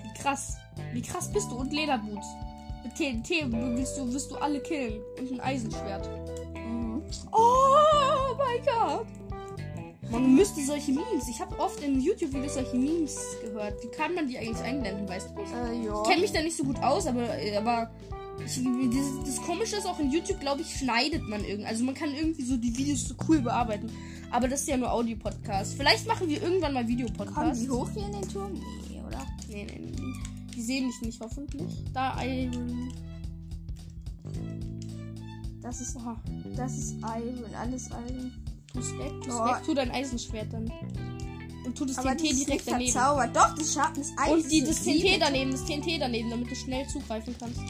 Wie 0.00 0.22
krass. 0.22 0.58
Wie 0.92 1.02
krass 1.02 1.28
bist 1.32 1.50
du? 1.50 1.56
Und 1.56 1.72
Lederboots. 1.72 2.26
Mit 2.84 2.94
TNT 2.94 3.50
willst 3.50 3.98
du, 3.98 4.12
willst 4.12 4.30
du 4.30 4.36
alle 4.36 4.60
killen. 4.60 5.00
Und 5.18 5.32
ein 5.32 5.40
Eisenschwert. 5.40 6.08
mhm. 6.54 7.02
Oh 7.32 7.41
mein 8.36 8.64
Gott. 8.64 9.06
Man 10.10 10.34
müsste 10.34 10.62
solche 10.62 10.92
Memes. 10.92 11.28
Ich 11.28 11.40
habe 11.40 11.58
oft 11.58 11.82
in 11.82 12.00
YouTube-Videos 12.00 12.54
solche 12.54 12.76
Memes 12.76 13.18
gehört. 13.42 13.82
Wie 13.82 13.88
kann 13.88 14.14
man 14.14 14.28
die 14.28 14.36
eigentlich 14.36 14.62
einblenden, 14.62 15.08
weißt 15.08 15.30
du? 15.30 15.40
äh, 15.40 15.86
ja. 15.86 16.02
Ich 16.02 16.08
kenne 16.08 16.20
mich 16.20 16.32
da 16.32 16.42
nicht 16.42 16.56
so 16.56 16.64
gut 16.64 16.78
aus, 16.82 17.06
aber, 17.06 17.38
äh, 17.38 17.56
aber 17.56 17.90
ich, 18.44 18.62
das, 18.62 19.26
das 19.26 19.46
Komische 19.46 19.76
ist 19.76 19.86
auch 19.86 19.98
in 19.98 20.10
YouTube, 20.10 20.40
glaube 20.40 20.60
ich, 20.62 20.76
schneidet 20.76 21.22
man 21.28 21.44
irgendwie. 21.44 21.66
Also 21.66 21.84
man 21.84 21.94
kann 21.94 22.14
irgendwie 22.14 22.42
so 22.42 22.56
die 22.56 22.76
Videos 22.76 23.08
so 23.08 23.14
cool 23.28 23.40
bearbeiten. 23.40 23.90
Aber 24.30 24.48
das 24.48 24.60
ist 24.60 24.68
ja 24.68 24.76
nur 24.76 24.92
Audio-Podcast. 24.92 25.74
Vielleicht 25.76 26.06
machen 26.06 26.28
wir 26.28 26.42
irgendwann 26.42 26.72
mal 26.72 26.80
Kommen 26.84 26.88
Videopodcast. 26.88 27.62
die 27.62 27.70
hoch 27.70 27.88
hier 27.94 28.06
in 28.06 28.12
den 28.12 28.28
Turm? 28.28 28.52
Nee, 28.52 29.00
oder? 29.06 29.26
Nee, 29.48 29.64
nee, 29.64 29.80
nee. 29.80 29.96
nee. 29.98 30.14
Die 30.54 30.62
sehen 30.62 30.86
mich 30.86 31.00
nicht, 31.00 31.20
hoffentlich. 31.20 31.84
Da 31.94 32.22
Iron. 32.22 32.92
Das 35.62 35.80
ist, 35.80 35.96
Oha. 35.96 36.16
das 36.56 36.72
ist 36.76 36.94
Iron, 37.00 37.54
alles 37.54 37.88
Iron. 37.88 38.32
Tu 38.72 38.78
es 38.80 38.92
Oh. 39.30 39.46
tu 39.64 39.74
dein 39.74 39.90
Eisenschwert 39.90 40.52
dann. 40.52 40.70
Und 41.64 41.76
tu 41.78 41.84
das 41.84 41.98
Aber 41.98 42.16
TNT 42.16 42.22
das 42.30 42.38
ist 42.38 42.46
direkt 42.48 42.66
daneben. 42.68 42.92
verzaubert. 42.92 43.36
Doch, 43.36 43.54
das 43.54 43.72
Schatten 43.74 44.00
ist 44.00 44.12
Eis. 44.18 44.30
Und 44.32 44.50
die, 44.50 44.64
das. 44.64 44.82
TNT 44.82 45.20
daneben, 45.20 45.50
das 45.52 45.64
TNT 45.64 46.00
daneben, 46.00 46.30
damit 46.30 46.50
du 46.50 46.56
schnell 46.56 46.86
zugreifen 46.88 47.36
kannst. 47.38 47.60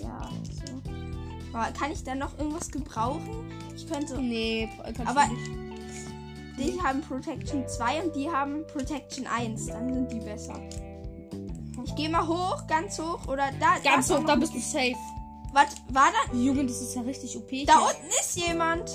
Ja, 0.00 0.30
so. 0.66 0.80
Aber 1.58 1.70
kann 1.72 1.92
ich 1.92 2.02
da 2.02 2.14
noch 2.14 2.38
irgendwas 2.38 2.70
gebrauchen? 2.70 3.50
Ich 3.76 3.86
könnte. 3.86 4.18
Nee, 4.20 4.68
kannst 4.84 5.00
Aber- 5.00 5.26
du 5.26 5.34
nicht. 5.34 5.50
Die 6.58 6.80
haben 6.80 7.00
Protection 7.00 7.66
2 7.66 8.02
und 8.04 8.14
die 8.14 8.30
haben 8.30 8.64
Protection 8.72 9.26
1. 9.26 9.66
Dann 9.66 9.92
sind 9.92 10.12
die 10.12 10.20
besser. 10.20 10.60
Ich 11.84 11.94
gehe 11.96 12.08
mal 12.08 12.26
hoch, 12.26 12.66
ganz 12.68 12.98
hoch. 12.98 13.26
Oder 13.26 13.50
da. 13.58 13.76
da 13.82 13.90
Ganz 13.90 14.10
auch 14.10 14.20
hoch, 14.20 14.24
da 14.26 14.36
bist 14.36 14.54
du 14.54 14.60
safe. 14.60 14.94
Was 15.52 15.76
war 15.90 16.10
da? 16.10 16.36
Junge, 16.36 16.64
das 16.66 16.80
ist 16.80 16.94
ja 16.94 17.02
richtig 17.02 17.36
OP. 17.36 17.50
Da 17.66 17.78
hier. 17.78 17.86
unten 17.86 18.08
ist 18.08 18.36
jemand. 18.36 18.90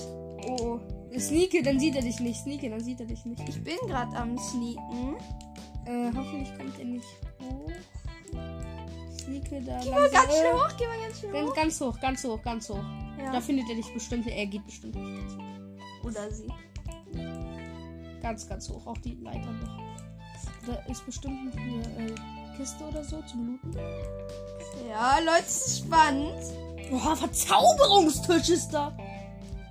Oh. 0.48 0.80
Sneake, 1.18 1.64
dann 1.64 1.80
sieht 1.80 1.96
er 1.96 2.02
dich 2.02 2.20
nicht. 2.20 2.42
Sneake, 2.42 2.70
dann 2.70 2.80
sieht 2.84 3.00
er 3.00 3.06
dich 3.06 3.24
nicht. 3.26 3.48
Ich 3.48 3.64
bin 3.64 3.78
gerade 3.88 4.16
am 4.18 4.38
Sneaken. 4.38 5.16
Äh, 5.86 6.12
hoffentlich 6.16 6.56
kommt 6.58 6.78
er 6.80 6.86
nicht 6.86 7.08
hoch. 7.40 7.72
Sneake 9.20 9.62
da 9.62 9.80
Geh 9.84 9.90
mal 9.90 10.10
ganz 10.10 10.26
schnell 10.26 10.54
hoch, 10.54 10.78
geh 10.78 10.88
mal 10.88 11.00
ganz 11.00 11.20
schnell 11.20 11.46
hoch. 11.46 11.56
ganz 11.56 11.82
hoch, 11.82 12.00
ganz 12.00 12.24
hoch, 12.24 12.42
ganz 12.42 12.70
hoch. 12.70 12.84
Ja. 13.20 13.32
Da 13.32 13.42
findet 13.42 13.70
er 13.70 13.76
dich 13.76 13.94
bestimmt. 13.94 14.28
Er 14.28 14.46
geht 14.46 14.66
bestimmt 14.66 14.96
nicht 14.96 15.18
ganz 15.18 15.34
hoch. 15.36 16.06
Oder 16.06 16.32
sie. 16.32 16.48
Ganz, 18.22 18.48
ganz 18.48 18.70
hoch. 18.70 18.86
Auch 18.86 18.98
die 18.98 19.16
Leiter 19.16 19.52
noch. 19.52 19.80
Da 20.66 20.76
ist 20.92 21.06
bestimmt 21.06 21.46
noch 21.46 21.62
eine 21.62 22.12
äh, 22.12 22.16
Kiste 22.58 22.84
oder 22.86 23.04
so 23.04 23.22
zum 23.24 23.48
Looten. 23.48 23.76
Ja, 24.90 25.20
Leute, 25.20 25.46
ist 25.48 25.80
spannend. 25.80 26.34
Boah, 26.92 27.16
Verzauberungstisch 27.16 28.50
ist 28.50 28.70
da. 28.70 28.96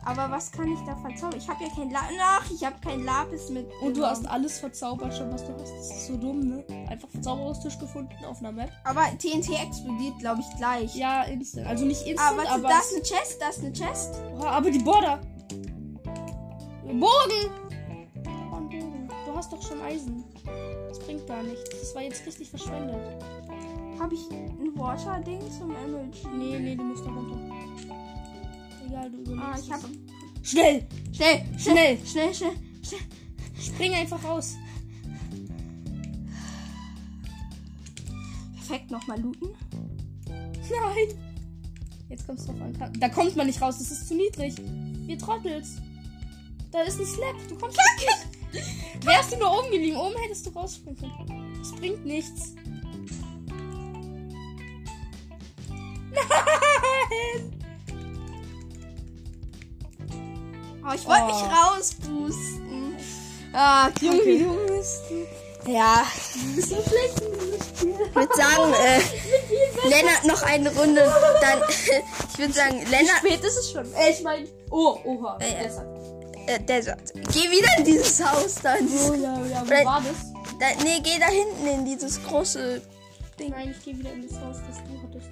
Aber 0.04 0.30
was 0.30 0.52
kann 0.52 0.70
ich 0.72 0.78
da 0.86 0.94
verzaubern? 0.94 1.36
Ich 1.40 1.48
habe 1.48 1.64
ja 1.64 1.70
kein 1.74 1.90
La 1.90 2.00
Ach, 2.38 2.48
ich 2.54 2.64
habe 2.64 2.76
kein 2.80 3.04
Lapis 3.04 3.50
mit. 3.50 3.66
Und 3.82 3.96
du 3.96 4.06
hast 4.06 4.24
alles 4.28 4.60
verzaubert 4.60 5.12
schon, 5.16 5.32
was 5.32 5.44
du 5.44 5.52
hast. 5.54 5.62
Das 5.72 5.90
ist 5.90 6.06
so 6.06 6.16
dumm, 6.16 6.40
ne? 6.40 6.64
Einfach 6.88 7.08
Verzauberungstisch 7.08 7.76
gefunden 7.80 8.14
auf 8.24 8.38
einer 8.38 8.52
Map. 8.52 8.70
Aber 8.84 9.02
TNT 9.18 9.50
explodiert, 9.60 10.16
glaube 10.20 10.42
ich, 10.42 10.56
gleich. 10.58 10.94
Ja, 10.94 11.24
instant. 11.24 11.66
Also 11.66 11.84
nicht 11.86 12.02
instant, 12.06 12.34
Ah, 12.34 12.36
warte, 12.36 12.52
aber. 12.52 12.68
da 12.68 12.78
ist 12.78 12.94
eine 12.94 13.02
Chest, 13.02 13.38
da 13.40 13.48
ist 13.48 13.58
eine 13.60 13.72
Chest. 13.72 14.14
Boah, 14.38 14.50
aber 14.52 14.70
die 14.70 14.78
Border. 14.78 15.20
Bogen. 16.84 17.50
Du 19.26 19.36
hast 19.36 19.52
doch 19.52 19.60
schon 19.60 19.80
Eisen. 19.82 20.24
Das 20.96 21.04
bringt 21.04 21.26
gar 21.26 21.42
nichts. 21.42 21.70
Das 21.70 21.94
war 21.94 22.02
jetzt 22.02 22.24
richtig 22.26 22.48
verschwendet. 22.48 22.96
Habe 23.98 24.14
ich 24.14 24.30
ein 24.30 24.72
Water-Ding 24.76 25.40
zum 25.50 25.74
Emerald? 25.74 26.16
Nee, 26.34 26.58
nee, 26.58 26.74
du 26.74 26.84
musst 26.84 27.04
da 27.04 27.10
runter. 27.10 27.38
Egal, 28.86 29.10
du 29.10 29.18
überlebst. 29.18 29.42
Ah, 29.42 29.58
ich 29.62 29.72
habe. 29.72 29.88
Schnell! 30.42 30.86
Schnell, 31.12 31.44
Schnell! 31.58 31.98
schnell, 32.06 32.34
schnell, 32.34 32.50
schnell. 32.82 33.00
Spring 33.60 33.94
einfach 33.94 34.22
raus. 34.24 34.54
Perfekt, 38.54 38.90
nochmal 38.90 39.20
looten. 39.20 39.50
Nein! 40.28 41.18
Jetzt 42.08 42.26
kommt's 42.26 42.46
drauf 42.46 42.60
an. 42.60 42.92
Da 43.00 43.08
kommt 43.08 43.36
man 43.36 43.46
nicht 43.46 43.60
raus, 43.60 43.78
das 43.78 43.90
ist 43.90 44.08
zu 44.08 44.14
niedrig. 44.14 44.54
Ihr 45.08 45.18
Trottels. 45.18 45.76
Da 46.70 46.82
ist 46.82 46.98
ein 46.98 47.06
Slap. 47.06 47.48
Du 47.48 47.56
kommst 47.56 47.76
nicht. 47.98 48.35
Wärst 49.02 49.32
du 49.32 49.36
nur 49.38 49.58
oben 49.58 49.70
geblieben, 49.70 49.96
oben 49.96 50.16
hättest 50.22 50.46
du 50.46 50.50
rausspringen 50.50 50.98
können. 50.98 51.56
Das 51.58 51.72
bringt 51.72 52.04
nichts. 52.04 52.54
Nein! 56.10 57.52
Oh, 60.88 60.92
ich 60.94 61.06
wollte 61.06 61.22
Oh. 61.22 61.26
mich 61.26 61.42
rausboosten. 61.52 62.96
Ah, 63.52 63.88
Junge, 64.00 64.18
Kacke. 64.18 64.38
dumm 64.44 64.66
bist 64.68 65.00
du? 65.10 65.26
Ja, 65.70 66.06
Du 66.34 66.54
bist 66.54 66.68
so 66.68 66.76
schlecht. 66.76 67.20
Ich 67.80 68.14
würde 68.14 68.34
sagen, 68.36 68.72
äh, 68.74 69.00
Lennart 69.88 70.24
noch 70.24 70.42
eine 70.42 70.72
Runde. 70.74 71.12
Dann, 71.40 71.58
ich 71.68 72.38
würde 72.38 72.52
sagen, 72.52 72.78
Lennart, 72.88 73.18
Spät 73.18 73.42
ist 73.42 73.56
es 73.56 73.72
schon. 73.72 73.92
Äh, 73.94 74.10
ich 74.10 74.22
meine. 74.22 74.46
Oh, 74.70 74.96
oha. 75.04 75.38
Äh, 75.40 75.64
Deshalb. 75.64 75.88
Äh, 76.46 76.60
Desert. 76.60 77.12
Geh 77.32 77.50
wieder 77.50 77.68
in 77.78 77.84
dieses 77.84 78.24
Haus 78.24 78.54
da. 78.62 78.74
in 78.74 78.86
dieses- 78.88 79.10
Oh 79.10 79.14
ja, 79.14 79.34
ja. 79.46 79.62
Wo 79.64 79.84
war 79.84 80.02
das? 80.02 80.32
Da, 80.58 80.66
nee, 80.84 81.00
geh 81.02 81.18
da 81.18 81.26
hinten 81.26 81.66
in 81.66 81.84
dieses 81.84 82.22
große 82.22 82.80
Ding. 83.38 83.50
Nein, 83.50 83.74
ich 83.76 83.84
gehe 83.84 83.98
wieder 83.98 84.12
in 84.12 84.26
das 84.26 84.38
Haus, 84.40 84.56
das 84.66 84.78
du 84.78 85.02
hattest. 85.02 85.28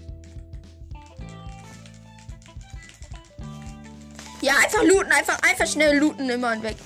Ja, 4.40 4.52
einfach 4.62 4.82
looten, 4.82 5.10
einfach, 5.12 5.38
einfach 5.48 5.66
schnell 5.66 5.96
looten 5.98 6.28
immer 6.28 6.52
und 6.52 6.62
weg. 6.62 6.76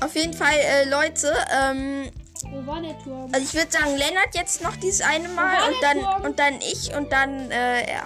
Auf 0.00 0.14
jeden 0.14 0.32
Fall, 0.32 0.54
äh, 0.56 0.84
Leute, 0.88 1.34
ähm, 1.52 2.10
Wo 2.50 2.66
war 2.66 2.80
der 2.80 2.98
Turm? 3.00 3.28
also 3.32 3.44
ich 3.44 3.52
würde 3.52 3.70
sagen, 3.70 3.96
Lennart 3.96 4.34
jetzt 4.34 4.62
noch 4.62 4.76
dieses 4.76 5.02
eine 5.02 5.28
Mal 5.28 5.68
und 5.68 5.74
dann 5.82 5.98
Turm? 6.00 6.22
und 6.22 6.38
dann 6.38 6.54
ich 6.60 6.94
und 6.96 7.12
dann, 7.12 7.50
äh, 7.50 7.92
ja. 7.92 8.04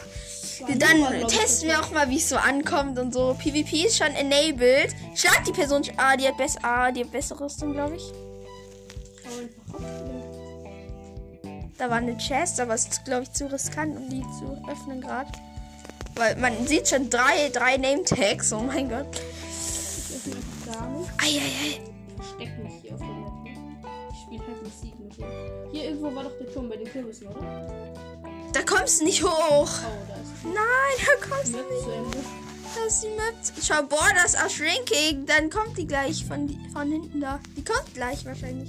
Dann 0.68 1.28
testen 1.28 1.68
wir 1.68 1.80
auch 1.80 1.90
mal, 1.90 2.08
wie 2.10 2.16
es 2.16 2.28
so 2.28 2.36
ankommt 2.36 2.98
und 2.98 3.12
so. 3.12 3.34
PvP 3.34 3.86
ist 3.86 3.98
schon 3.98 4.14
enabled. 4.14 4.94
Schlag 5.14 5.44
die 5.44 5.52
Person. 5.52 5.82
Ah, 5.96 6.16
die 6.16 6.26
hat, 6.26 6.36
bess 6.36 6.56
ah, 6.62 6.90
die 6.90 7.00
hat 7.04 7.12
bessere 7.12 7.44
Rüstung, 7.44 7.72
glaube 7.72 7.96
ich. 7.96 8.12
Da 11.78 11.90
war 11.90 11.96
eine 11.96 12.16
Chest, 12.16 12.60
aber 12.60 12.74
es 12.74 12.86
ist, 12.86 13.04
glaube 13.04 13.24
ich, 13.24 13.32
zu 13.32 13.50
riskant, 13.50 13.96
um 13.96 14.08
die 14.08 14.22
zu 14.38 14.62
öffnen 14.70 15.00
gerade. 15.00 15.32
Weil 16.14 16.36
man 16.36 16.66
sieht 16.66 16.88
schon 16.88 17.10
drei, 17.10 17.48
drei 17.52 17.76
Name-Tags. 17.76 18.52
Oh 18.52 18.60
mein 18.60 18.88
Gott. 18.88 19.20
Eieiei. 21.18 21.80
Versteck 22.16 22.58
mich 22.62 22.74
hier 22.82 22.92
halt. 22.92 23.32
Hier 25.72 25.84
irgendwo 25.84 26.14
war 26.14 26.24
doch 26.24 26.38
der 26.38 26.52
Turm 26.52 26.68
bei 26.68 26.76
den 26.76 26.86
Kürbissen, 26.86 27.28
oder? 27.28 28.11
Kommst 28.82 29.02
nicht 29.02 29.22
hoch. 29.22 29.30
Oh, 29.30 29.68
Nein, 30.42 31.06
da 31.06 31.28
kommst 31.28 31.54
du 31.54 31.58
nicht. 31.58 32.26
Das 32.74 32.94
ist 32.94 33.04
die 33.04 33.10
Map. 33.10 33.34
Schau, 33.62 33.80
boah, 33.84 34.08
das 34.20 34.34
ist 34.34 34.56
Shrinking. 34.56 35.24
Dann 35.24 35.50
kommt 35.50 35.78
die 35.78 35.86
gleich 35.86 36.24
von, 36.24 36.48
die, 36.48 36.58
von 36.72 36.90
hinten 36.90 37.20
da. 37.20 37.38
Die 37.56 37.62
kommt 37.62 37.94
gleich 37.94 38.24
wahrscheinlich. 38.24 38.68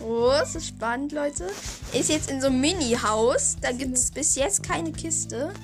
Oh, 0.00 0.32
es 0.42 0.54
ist 0.54 0.66
spannend, 0.66 1.12
Leute. 1.12 1.46
Ist 1.94 2.10
jetzt 2.10 2.30
in 2.30 2.42
so 2.42 2.48
einem 2.48 2.60
Mini-Haus. 2.60 3.56
Da 3.62 3.72
gibt 3.72 3.96
es 3.96 4.10
bis 4.10 4.34
jetzt 4.34 4.62
keine 4.62 4.92
Kiste. 4.92 5.54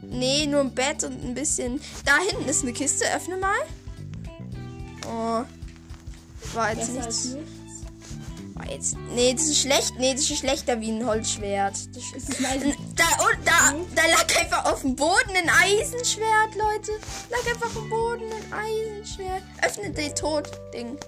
Nee, 0.00 0.46
nur 0.46 0.60
ein 0.60 0.74
Bett 0.74 1.04
und 1.04 1.22
ein 1.22 1.34
bisschen. 1.34 1.78
Da 2.06 2.16
hinten 2.26 2.48
ist 2.48 2.62
eine 2.62 2.72
Kiste. 2.72 3.04
Öffne 3.14 3.36
mal. 3.36 3.60
Oh. 5.06 5.44
War 6.54 6.72
jetzt 6.72 6.94
Besser 6.94 7.06
nichts. 7.06 7.34
War 7.34 7.61
jetzt. 8.74 8.96
Nee, 9.14 9.32
das 9.32 9.44
ist 9.44 9.60
schlecht. 9.60 9.92
Nee, 9.98 10.12
das 10.12 10.22
ist 10.22 10.38
schlechter 10.38 10.80
wie 10.80 10.90
ein 10.90 11.06
Holzschwert. 11.06 11.74
Das 11.94 12.04
ist 12.16 12.40
da, 12.40 13.24
und 13.24 13.38
da, 13.44 13.74
da 13.94 14.02
lag 14.08 14.40
einfach 14.40 14.72
auf 14.72 14.82
dem 14.82 14.96
Boden 14.96 15.30
ein 15.36 15.50
Eisenschwert, 15.50 16.54
Leute. 16.56 16.92
Lag 17.30 17.46
einfach 17.46 17.66
auf 17.66 17.74
dem 17.74 17.90
Boden 17.90 18.24
ein 18.32 18.52
Eisenschwert. 18.52 19.42
Öffnet 19.62 19.98
den 19.98 20.14
Tod-Ding. 20.14 20.98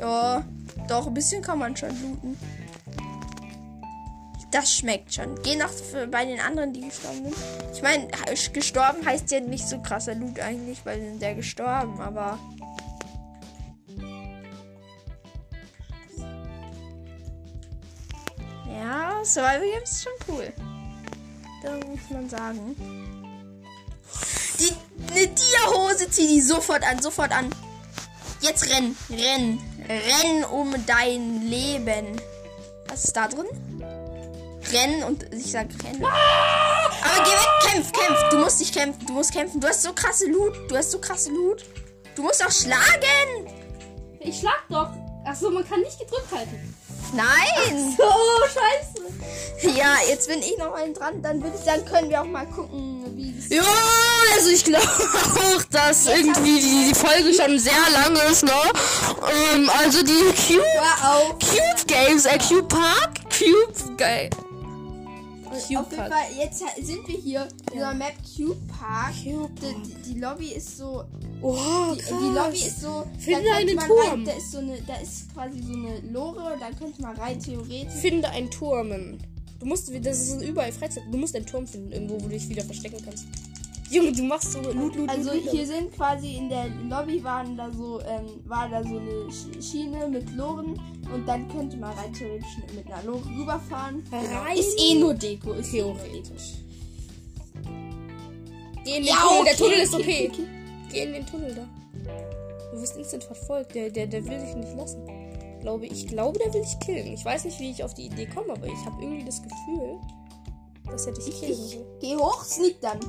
Ja, 0.00 0.44
doch, 0.88 1.06
ein 1.06 1.14
bisschen 1.14 1.42
kann 1.42 1.58
man 1.58 1.76
schon 1.76 1.90
looten. 1.90 2.38
Das 4.50 4.72
schmeckt 4.72 5.12
schon. 5.12 5.34
Geh 5.42 5.56
für, 5.80 6.06
bei 6.06 6.24
den 6.24 6.38
anderen, 6.38 6.72
die 6.72 6.82
gestorben 6.82 7.24
sind. 7.24 7.36
Ich 7.74 7.82
meine, 7.82 8.06
gestorben 8.52 9.04
heißt 9.04 9.30
ja 9.32 9.40
nicht 9.40 9.68
so 9.68 9.80
krasser 9.80 10.14
Loot 10.14 10.38
eigentlich, 10.38 10.78
weil 10.84 11.00
sind 11.00 11.22
ja 11.22 11.34
gestorben, 11.34 12.00
aber. 12.00 12.38
Ja, 18.84 19.24
Survival 19.24 19.62
Games 19.62 19.92
ist 19.92 20.04
schon 20.04 20.12
cool. 20.28 20.52
Da 21.62 21.70
muss 21.86 22.10
man 22.10 22.28
sagen. 22.28 22.76
Die 24.58 25.34
Tierhose 25.34 26.10
zieh 26.10 26.28
die 26.28 26.42
sofort 26.42 26.86
an, 26.86 27.00
sofort 27.00 27.32
an. 27.32 27.50
Jetzt 28.42 28.70
renn, 28.70 28.94
renn, 29.08 29.58
renn 29.88 30.44
um 30.44 30.74
dein 30.84 31.48
Leben. 31.48 32.20
Was 32.88 33.04
ist 33.04 33.16
da 33.16 33.26
drin? 33.26 33.46
Rennen 34.70 35.02
und 35.04 35.32
ich 35.32 35.50
sag 35.50 35.68
rennen. 35.82 36.04
Aber 36.04 37.24
geh 37.24 37.30
weg, 37.30 37.72
kämpf, 37.72 37.90
kämpf. 37.90 38.18
Du 38.30 38.36
musst 38.36 38.60
nicht 38.60 38.74
kämpfen, 38.74 39.06
du 39.06 39.14
musst 39.14 39.32
kämpfen. 39.32 39.60
Du 39.62 39.66
hast 39.66 39.80
so 39.80 39.94
krasse 39.94 40.26
Loot, 40.26 40.70
du 40.70 40.76
hast 40.76 40.90
so 40.90 41.00
krasse 41.00 41.30
Loot. 41.30 41.64
Du 42.16 42.22
musst 42.22 42.44
auch 42.44 42.52
schlagen. 42.52 43.48
Ich 44.20 44.40
schlag 44.40 44.62
doch. 44.68 44.90
Achso, 45.24 45.50
man 45.50 45.66
kann 45.66 45.80
nicht 45.80 45.98
gedrückt 45.98 46.30
halten. 46.30 46.73
Nein. 47.14 47.96
So, 47.96 48.04
scheiße. 48.46 49.76
Ja, 49.76 49.94
jetzt 50.08 50.28
bin 50.28 50.40
ich 50.40 50.56
noch 50.58 50.70
mal 50.72 50.92
dran. 50.92 51.22
Dann 51.22 51.42
würde 51.42 51.56
ich 51.58 51.64
sagen, 51.64 51.84
können 51.84 52.10
wir 52.10 52.20
auch 52.20 52.26
mal 52.26 52.46
gucken, 52.46 53.02
wie 53.16 53.34
es 53.38 53.48
Ja, 53.48 53.62
also 54.36 54.50
ich 54.50 54.64
glaube 54.64 54.86
auch, 54.86 55.62
dass 55.70 56.06
irgendwie 56.06 56.60
die, 56.60 56.88
die 56.88 56.94
Folge 56.94 57.32
schon 57.32 57.58
sehr 57.58 57.72
lang 57.92 58.16
ist, 58.30 58.42
ne? 58.44 58.52
Ähm, 59.54 59.70
also 59.80 60.02
die 60.02 60.32
Cube, 60.46 60.64
Wow. 60.76 61.36
Cube 61.38 61.86
Games, 61.86 62.26
äh, 62.26 62.38
Cube 62.38 62.68
Park, 62.68 63.14
Cube, 63.30 63.96
geil. 63.96 64.30
Auf 65.56 65.62
Cube 65.68 65.70
jeden 65.70 65.96
Park. 65.96 66.12
Fall, 66.12 66.26
jetzt 66.38 66.62
sind 66.86 67.08
wir 67.08 67.16
hier 67.16 67.48
in 67.72 67.78
der 67.78 67.94
Map 67.94 68.14
Cube 68.36 68.60
Park. 68.68 69.14
Cube 69.22 69.50
Die, 69.60 69.90
die, 69.90 70.12
die 70.14 70.20
Lobby 70.20 70.48
ist 70.48 70.78
so. 70.78 71.04
Oh, 71.40 71.56
Die, 71.94 71.98
die 72.00 72.34
Lobby 72.34 72.56
ist 72.56 72.80
so. 72.80 73.04
Finde 73.18 73.52
einen 73.52 73.78
Turm. 73.78 74.08
Rein, 74.08 74.24
da 74.24 74.32
ist 74.32 74.52
so 74.52 74.58
eine, 74.58 74.80
da 74.82 74.96
ist 74.96 75.32
quasi 75.34 75.62
so 75.62 75.72
eine 75.72 76.00
Lore, 76.10 76.56
da 76.58 76.70
könnte 76.70 77.00
man 77.02 77.16
rein 77.16 77.38
theoretisch. 77.38 77.92
Finde 78.00 78.28
einen 78.30 78.50
Turm. 78.50 79.18
Du 79.60 79.66
musst, 79.66 79.90
das 80.04 80.28
ist 80.28 80.42
überall 80.42 80.72
Freizeit. 80.72 81.04
Du 81.10 81.16
musst 81.18 81.34
einen 81.36 81.46
Turm 81.46 81.66
finden, 81.66 81.92
irgendwo, 81.92 82.14
wo 82.14 82.24
du 82.24 82.28
dich 82.28 82.48
wieder 82.48 82.64
verstecken 82.64 82.98
kannst. 83.04 83.26
Junge, 83.94 84.12
du 84.12 84.22
machst 84.24 84.52
so 84.52 84.60
Loot, 84.60 84.96
Loot, 84.96 85.08
Also 85.08 85.32
Loot, 85.32 85.44
Loot. 85.44 85.52
hier 85.54 85.66
sind 85.66 85.92
quasi 85.94 86.36
in 86.36 86.48
der 86.48 86.66
Lobby 86.88 87.22
waren 87.22 87.56
da 87.56 87.70
so, 87.70 88.00
ähm, 88.00 88.26
war 88.44 88.68
da 88.68 88.82
so 88.82 88.96
eine 88.98 89.10
Sch- 89.30 89.62
Schiene 89.62 90.08
mit 90.08 90.30
Loren 90.34 90.80
und 91.12 91.26
dann 91.26 91.48
könnte 91.48 91.76
man 91.76 91.92
rein 91.96 92.12
theoretisch 92.12 92.58
mit 92.74 92.86
einer 92.90 93.02
Lore 93.04 93.22
rüberfahren. 93.38 94.02
Rein? 94.10 94.56
Ist 94.58 94.78
eh 94.80 94.94
nur 94.94 95.14
Deko, 95.14 95.52
ist 95.52 95.68
eh 95.74 95.78
Theoretisch. 95.82 96.54
Geh 98.84 98.96
in 98.96 99.02
den 99.02 99.04
Ja, 99.04 99.14
Tunnel, 99.16 99.40
okay, 99.40 99.44
der 99.50 99.56
Tunnel 99.56 99.78
ist 99.78 99.94
okay, 99.94 100.02
okay. 100.02 100.28
okay. 100.32 100.46
Geh 100.92 101.02
in 101.04 101.12
den 101.12 101.26
Tunnel 101.26 101.54
da. 101.54 101.68
Du 102.72 102.80
wirst 102.80 102.96
instant 102.96 103.24
verfolgt. 103.24 103.74
Der, 103.74 103.88
der, 103.90 104.06
der 104.06 104.24
will 104.24 104.38
dich 104.38 104.54
nicht 104.54 104.76
lassen. 104.76 105.06
Glaube 105.60 105.86
ich. 105.86 106.06
glaube, 106.06 106.38
der 106.38 106.52
will 106.52 106.60
dich 106.62 106.78
killen. 106.80 107.06
Ich 107.14 107.24
weiß 107.24 107.44
nicht, 107.46 107.58
wie 107.60 107.70
ich 107.70 107.82
auf 107.82 107.94
die 107.94 108.06
Idee 108.06 108.26
komme, 108.26 108.52
aber 108.52 108.66
ich 108.66 108.84
habe 108.84 109.02
irgendwie 109.02 109.24
das 109.24 109.40
Gefühl, 109.42 109.98
dass 110.90 111.06
er 111.06 111.12
dich 111.14 111.30
killen 111.40 111.52
Ich 111.52 111.76
will. 111.76 111.86
geh 112.00 112.16
hoch, 112.16 112.44
sneak 112.44 112.80
dann. 112.82 113.00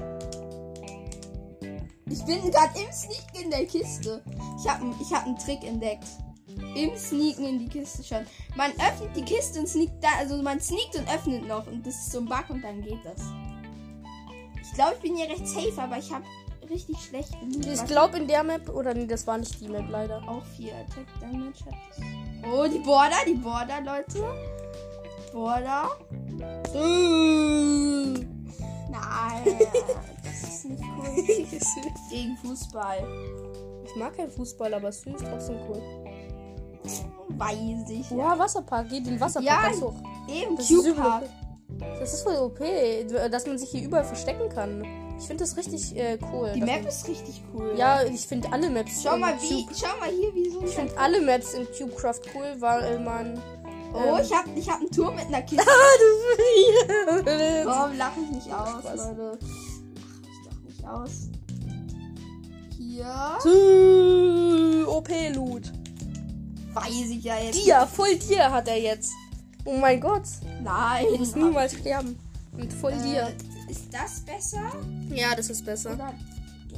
Ich 2.07 2.23
bin 2.23 2.51
gerade 2.51 2.79
im 2.79 2.91
Sneak 2.91 3.25
in 3.41 3.49
der 3.49 3.65
Kiste. 3.65 4.21
Ich 4.59 4.69
habe 4.69 4.93
ich 5.01 5.11
hab 5.11 5.25
einen 5.25 5.37
Trick 5.37 5.63
entdeckt. 5.63 6.07
Im 6.75 6.95
Sneaken 6.95 7.45
in 7.45 7.59
die 7.59 7.67
Kiste 7.67 8.03
schon. 8.03 8.25
Man 8.55 8.71
öffnet 8.71 9.15
die 9.15 9.23
Kiste 9.23 9.59
und 9.59 9.67
sneakt 9.67 10.03
da, 10.03 10.09
also 10.19 10.41
man 10.41 10.59
sneakt 10.61 10.95
und 10.95 11.09
öffnet 11.09 11.47
noch 11.47 11.65
und 11.67 11.85
das 11.85 11.95
ist 11.95 12.11
so 12.11 12.19
ein 12.19 12.25
Bug 12.25 12.45
und 12.49 12.61
dann 12.61 12.81
geht 12.81 13.03
das. 13.03 13.21
Ich 14.61 14.73
glaube, 14.73 14.93
ich 14.95 15.01
bin 15.01 15.15
hier 15.15 15.29
recht 15.29 15.47
safe, 15.47 15.81
aber 15.81 15.97
ich 15.97 16.11
habe 16.11 16.25
richtig 16.69 16.97
schlecht. 16.99 17.29
Ich 17.59 17.85
glaube 17.85 18.17
in 18.17 18.27
der 18.27 18.43
Map, 18.43 18.69
oder 18.69 18.93
nee, 18.93 19.07
das 19.07 19.25
war 19.25 19.37
nicht 19.37 19.59
die 19.59 19.67
Map 19.67 19.89
leider. 19.89 20.21
auch 20.27 20.43
viel 20.57 20.71
Attack 20.71 21.07
Damage 21.19 21.65
hat 21.65 21.73
das. 21.89 21.99
Oh, 22.51 22.67
die 22.67 22.79
Border, 22.79 23.17
die 23.27 23.33
Border, 23.33 23.81
Leute. 23.81 24.23
Border. 25.33 25.89
Nein, 28.89 29.43
das 29.59 29.73
ist 29.73 30.14
nicht 30.65 30.83
cool. 30.97 31.91
Gegen 32.09 32.37
Fußball. 32.37 33.07
Ich 33.85 33.95
mag 33.95 34.15
keinen 34.15 34.31
Fußball, 34.31 34.73
aber 34.73 34.91
Süß 34.91 35.15
ist 35.15 35.25
trotzdem 35.29 35.57
cool. 35.69 35.81
Weiß 37.29 37.89
ich. 37.89 38.09
Ja, 38.11 38.37
Wasserpark, 38.37 38.89
geh 38.89 38.99
den 38.99 39.19
Wasserpark 39.19 39.45
Ja, 39.45 39.69
ganz 39.69 39.81
hoch. 39.81 39.93
Eben, 40.29 40.55
Das 40.55 40.67
Cube 40.67 40.93
Park. 40.93 41.23
Das 41.99 42.13
ist 42.13 42.21
voll 42.21 42.35
OP, 42.37 42.59
dass 43.31 43.45
man 43.47 43.57
sich 43.57 43.69
hier 43.69 43.83
überall 43.83 44.05
verstecken 44.05 44.49
kann. 44.49 44.83
Ich 45.19 45.27
finde 45.27 45.43
das 45.43 45.55
richtig 45.57 45.95
äh, 45.97 46.17
cool. 46.31 46.51
Die 46.53 46.61
Map 46.61 46.85
ist 46.87 47.07
richtig 47.07 47.41
cool. 47.53 47.73
Ja, 47.77 48.03
ich 48.03 48.21
finde 48.27 48.51
alle 48.51 48.69
Maps. 48.69 49.01
Schau 49.03 49.15
in 49.15 49.21
mal, 49.21 49.33
wie, 49.41 49.65
schau 49.73 49.97
mal 49.99 50.09
hier, 50.09 50.33
wie 50.35 50.49
so 50.49 50.61
ich 50.61 50.75
finde 50.75 50.97
alle 50.97 51.21
Maps 51.21 51.53
in 51.53 51.65
CubeCraft 51.65 52.21
cool, 52.35 52.55
weil 52.59 52.99
man. 52.99 53.41
Oh, 53.93 53.97
ähm, 53.97 54.21
ich 54.21 54.33
hab, 54.33 54.45
ich 54.55 54.69
hab 54.69 54.79
einen 54.81 54.91
Turm 54.91 55.15
mit 55.15 55.25
einer 55.27 55.41
Kiste. 55.43 55.65
du 55.65 57.23
Komm, 57.63 57.97
lach 57.97 58.15
mich 58.17 58.31
nicht 58.31 58.53
aus. 58.53 58.83
Leute. 58.83 59.39
Nicht 60.85 60.87
aus. 60.87 61.29
Hier. 62.77 63.37
OP-Loot. 64.87 65.71
Weiß 66.73 67.09
ich 67.09 67.23
ja 67.23 67.37
jetzt. 67.39 67.65
Dir, 67.65 67.87
voll 67.87 68.15
dir 68.17 68.51
hat 68.51 68.67
er 68.67 68.79
jetzt. 68.79 69.13
Oh 69.63 69.77
mein 69.77 69.99
Gott. 69.99 70.23
Nein. 70.61 71.05
Du 71.09 71.17
musst 71.17 71.35
niemals 71.35 71.73
sterben. 71.73 72.17
Und 72.51 72.71
voll 72.73 72.93
dir. 72.93 73.23
Äh, 73.23 73.71
ist 73.71 73.91
das 73.91 74.21
besser? 74.21 74.71
Ja, 75.09 75.35
das 75.35 75.49
ist 75.49 75.65
besser. 75.65 75.93
Oder? 75.93 76.13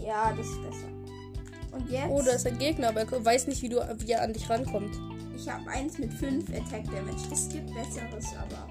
Ja, 0.06 0.34
das 0.34 0.48
ist 0.48 0.62
besser. 0.62 0.88
Und 1.72 1.90
jetzt? 1.90 2.10
Oh, 2.10 2.22
da 2.24 2.32
ist 2.32 2.48
ein 2.48 2.58
Gegner, 2.58 2.90
aber 2.90 3.02
er 3.02 3.26
weiß 3.26 3.48
nicht, 3.48 3.62
wie, 3.62 3.70
du, 3.70 3.78
wie 4.00 4.12
er 4.12 4.22
an 4.22 4.34
dich 4.34 4.50
rankommt. 4.50 4.96
Ich 5.36 5.50
habe 5.50 5.70
eins 5.70 5.98
mit 5.98 6.14
5 6.14 6.50
Attack 6.50 6.86
Damage. 6.86 7.28
Es 7.32 7.50
gibt 7.50 7.74
besseres, 7.74 8.26
aber. 8.38 8.68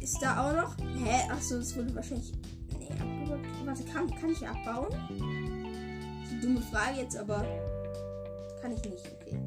Ist 0.00 0.18
da 0.22 0.48
auch 0.48 0.54
noch? 0.54 0.76
Hä? 1.04 1.30
Achso, 1.30 1.58
das 1.58 1.76
wurde 1.76 1.94
wahrscheinlich. 1.94 2.32
Nee, 2.94 3.00
abgebaut. 3.00 3.40
Warte, 3.64 3.84
kann, 3.84 4.10
kann 4.20 4.30
ich 4.30 4.46
abbauen? 4.46 4.88
So 6.28 6.46
dumme 6.46 6.60
Frage 6.62 7.00
jetzt, 7.00 7.16
aber. 7.16 7.44
Kann 8.62 8.72
ich 8.72 8.84
nicht, 8.84 9.04
okay. 9.20 9.38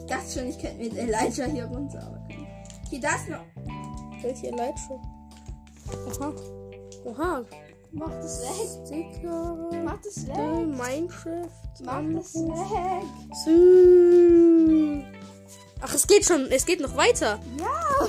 Ich 0.00 0.06
dachte 0.06 0.30
schon, 0.32 0.48
ich 0.48 0.58
könnte 0.58 0.82
mit 0.82 0.96
Elijah 0.96 1.44
hier 1.46 1.64
runter, 1.66 1.98
aber 2.02 2.18
kann 2.28 2.46
ich. 2.82 2.86
Okay, 2.88 3.00
da 3.00 3.14
ist 3.16 3.28
noch. 3.28 3.44
Welche 4.22 4.50
Leitschuh? 4.50 5.00
Oha. 6.08 6.32
Oha. 7.04 7.44
Mach 7.92 8.10
das 8.10 8.40
weg. 8.42 8.86
Sticker. 8.86 9.56
Mach 9.84 9.98
das 10.02 10.26
weg. 10.26 10.36
Minecraft. 10.36 11.48
Mach 11.84 12.02
das 12.14 12.34
weg. 12.34 13.04
Sü- 13.46 15.04
Ach, 15.80 15.94
es 15.94 16.06
geht 16.06 16.24
schon. 16.24 16.46
Es 16.50 16.66
geht 16.66 16.80
noch 16.80 16.96
weiter. 16.96 17.38
Ja. 17.58 18.08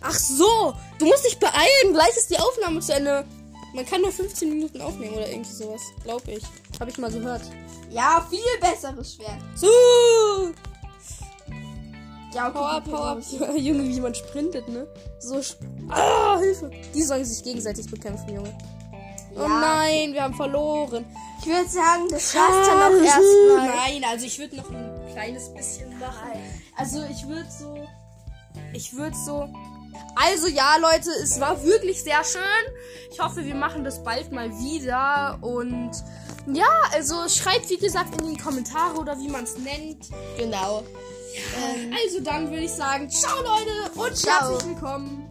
Ach 0.00 0.12
so. 0.14 0.74
Du 0.98 1.06
musst 1.06 1.24
dich 1.24 1.38
beeilen. 1.38 1.92
Gleich 1.92 2.16
ist 2.16 2.30
die 2.30 2.38
Aufnahme 2.38 2.80
zu 2.80 2.94
Ende. 2.94 3.24
Man 3.76 3.84
kann 3.84 4.00
nur 4.00 4.10
15 4.10 4.48
Minuten 4.48 4.80
aufnehmen 4.80 5.16
oder 5.16 5.28
irgendwie 5.28 5.52
sowas. 5.52 5.82
Glaub 6.02 6.26
ich. 6.26 6.42
Habe 6.80 6.90
ich 6.90 6.96
mal 6.96 7.10
gehört. 7.10 7.42
Ja, 7.90 8.26
viel 8.30 8.40
besseres 8.58 9.14
Schwert. 9.14 9.38
So. 9.54 9.66
Ja, 12.34 12.48
okay. 12.48 12.58
Power, 12.58 12.80
Power. 12.80 13.16
Pyrrhus. 13.16 13.58
Junge, 13.60 13.84
wie 13.84 14.00
man 14.00 14.14
sprintet, 14.14 14.66
ne? 14.68 14.86
So. 15.18 15.40
Sp 15.44 15.60
ah, 15.90 16.38
Hilfe. 16.38 16.70
Die 16.94 17.02
sollen 17.02 17.26
sich 17.26 17.44
gegenseitig 17.44 17.90
bekämpfen, 17.90 18.34
Junge. 18.34 18.56
Oh 19.36 19.42
Ja. 19.42 19.48
nein, 19.48 20.14
wir 20.14 20.22
haben 20.22 20.34
verloren. 20.34 21.04
Ich 21.40 21.46
würde 21.46 21.68
sagen, 21.68 22.08
das 22.08 22.34
war's 22.34 22.66
dann 22.68 22.82
auch 22.82 23.04
erstmal. 23.04 23.76
Nein, 23.76 24.04
also 24.10 24.24
ich 24.24 24.38
würde 24.38 24.56
noch 24.56 24.70
ein 24.70 25.12
kleines 25.12 25.52
bisschen 25.52 25.98
machen. 25.98 26.30
Also 26.78 27.04
ich 27.10 27.28
würde 27.28 27.48
so. 27.50 27.86
Ich 28.72 28.94
würde 28.94 29.14
so. 29.14 29.50
Also 30.14 30.48
ja, 30.48 30.76
Leute, 30.78 31.10
es 31.22 31.40
war 31.40 31.62
wirklich 31.64 32.02
sehr 32.02 32.22
schön. 32.24 32.42
Ich 33.10 33.20
hoffe, 33.20 33.44
wir 33.44 33.54
machen 33.54 33.84
das 33.84 34.02
bald 34.02 34.32
mal 34.32 34.50
wieder. 34.58 35.38
Und 35.42 35.92
ja, 36.52 36.68
also 36.92 37.28
schreibt 37.28 37.68
wie 37.70 37.78
gesagt 37.78 38.20
in 38.20 38.34
die 38.34 38.40
Kommentare 38.40 38.96
oder 38.96 39.18
wie 39.18 39.28
man 39.28 39.44
es 39.44 39.58
nennt. 39.58 40.08
Genau. 40.38 40.84
Also 42.04 42.20
dann 42.20 42.50
würde 42.50 42.64
ich 42.64 42.72
sagen, 42.72 43.10
ciao 43.10 43.36
Leute 43.42 43.90
und 43.94 44.16
Ciao. 44.16 44.52
herzlich 44.52 44.70
willkommen 44.70 45.28